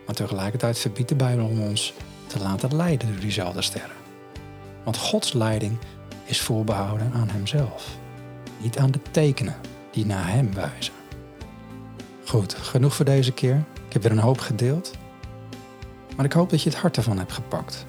Maar 0.07 0.15
tegelijkertijd 0.15 0.79
verbiedt 0.79 1.09
de 1.09 1.15
Bijbel 1.15 1.47
om 1.47 1.61
ons 1.61 1.95
te 2.27 2.39
laten 2.39 2.77
leiden 2.77 3.09
door 3.09 3.21
diezelfde 3.21 3.63
sterren. 3.63 3.97
Want 4.85 4.97
Gods 4.97 5.33
leiding 5.33 5.79
is 6.25 6.41
voorbehouden 6.41 7.13
aan 7.13 7.29
Hemzelf, 7.29 7.97
niet 8.61 8.79
aan 8.79 8.91
de 8.91 9.01
tekenen 9.11 9.57
die 9.91 10.07
naar 10.07 10.29
Hem 10.29 10.55
wijzen. 10.55 10.95
Goed, 12.25 12.55
genoeg 12.55 12.95
voor 12.95 13.05
deze 13.05 13.33
keer. 13.33 13.65
Ik 13.87 13.93
heb 13.93 14.03
weer 14.03 14.13
een 14.13 14.19
hoop 14.19 14.39
gedeeld. 14.39 14.93
Maar 16.17 16.25
ik 16.25 16.33
hoop 16.33 16.51
dat 16.51 16.63
je 16.63 16.71
het 16.71 16.79
hart 16.79 16.97
ervan 16.97 17.19
hebt 17.19 17.33
gepakt. 17.33 17.85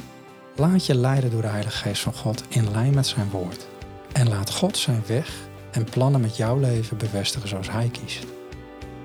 Laat 0.58 0.86
je 0.86 0.96
leiden 0.96 1.32
door 1.32 1.42
de 1.42 1.48
Heilige 1.48 1.78
Geest 1.78 2.02
van 2.02 2.14
God 2.14 2.44
in 2.48 2.72
lijn 2.72 2.94
met 2.94 3.08
zijn 3.08 3.30
woord. 3.30 3.68
En 4.12 4.30
laat 4.30 4.52
God 4.52 4.78
zijn 4.78 5.04
weg 5.08 5.34
en 5.72 5.84
plannen 5.84 6.22
met 6.22 6.38
jouw 6.38 6.60
leven 6.60 6.98
bevestigen 6.98 7.50
zoals 7.50 7.72
Hij 7.72 7.90
kiest. 7.90 8.26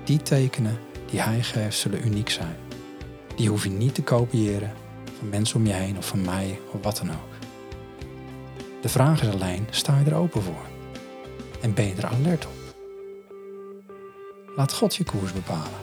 Die 0.03 0.21
tekenen 0.21 0.79
die 1.09 1.21
Hij 1.21 1.43
geeft 1.43 1.77
zullen 1.77 2.05
uniek 2.05 2.29
zijn. 2.29 2.55
Die 3.35 3.49
hoef 3.49 3.63
je 3.63 3.69
niet 3.69 3.95
te 3.95 4.01
kopiëren 4.01 4.71
van 5.17 5.29
mensen 5.29 5.55
om 5.55 5.65
je 5.65 5.73
heen 5.73 5.97
of 5.97 6.07
van 6.07 6.21
mij 6.21 6.59
of 6.71 6.83
wat 6.83 6.97
dan 6.97 7.09
ook. 7.09 7.33
De 8.81 8.89
vraag 8.89 9.21
is 9.21 9.29
alleen, 9.29 9.67
sta 9.69 9.99
je 9.99 10.05
er 10.05 10.17
open 10.17 10.41
voor? 10.41 10.65
En 11.61 11.73
ben 11.73 11.87
je 11.87 11.95
er 11.95 12.05
alert 12.05 12.45
op? 12.45 12.75
Laat 14.55 14.73
God 14.73 14.95
je 14.95 15.03
koers 15.03 15.33
bepalen. 15.33 15.81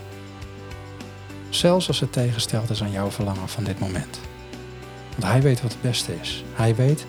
Zelfs 1.51 1.89
als 1.89 2.01
het 2.01 2.13
tegengesteld 2.13 2.71
is 2.71 2.83
aan 2.83 2.91
jouw 2.91 3.11
verlangen 3.11 3.49
van 3.49 3.65
dit 3.65 3.79
moment. 3.79 4.21
Want 5.21 5.33
hij 5.33 5.43
weet 5.43 5.63
wat 5.63 5.73
het 5.73 5.83
beste 5.83 6.21
is. 6.21 6.45
Hij 6.53 6.75
weet 6.75 7.07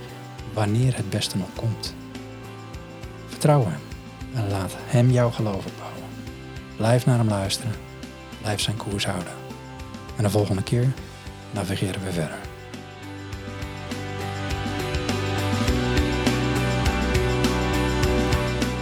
wanneer 0.53 0.95
het 0.95 1.09
beste 1.09 1.37
nog 1.37 1.47
komt. 1.55 1.95
Vertrouw 3.27 3.63
hem 3.63 3.79
en 4.33 4.49
laat 4.49 4.75
hem 4.77 5.11
jouw 5.11 5.29
geloof 5.29 5.65
opbouwen. 5.65 6.03
Blijf 6.75 7.05
naar 7.05 7.17
hem 7.17 7.27
luisteren. 7.27 7.71
Blijf 8.41 8.59
zijn 8.59 8.77
koers 8.77 9.05
houden. 9.05 9.33
En 10.15 10.23
de 10.23 10.29
volgende 10.29 10.63
keer 10.63 10.93
navigeren 11.51 12.03
we 12.03 12.11
verder. 12.11 12.37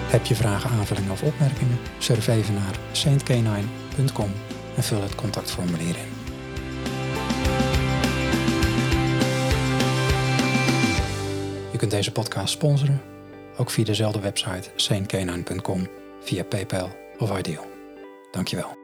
Heb 0.09 0.25
je 0.25 0.35
vragen, 0.35 0.69
aanvullingen 0.69 1.11
of 1.11 1.23
opmerkingen? 1.23 1.79
Surf 1.97 2.27
even 2.27 2.53
naar 2.53 2.75
saintk9.com 2.93 4.31
en 4.75 4.83
vul 4.83 5.01
het 5.01 5.15
contactformulier 5.15 5.95
in. 5.97 6.18
Kunt 11.79 11.91
deze 11.91 12.11
podcast 12.11 12.53
sponsoren, 12.53 13.01
ook 13.57 13.69
via 13.69 13.83
dezelfde 13.83 14.19
website 14.19 14.69
saintk9.com, 14.75 15.87
via 16.21 16.43
PayPal 16.43 16.89
of 17.17 17.37
Ideal. 17.37 17.65
Dankjewel. 18.31 18.78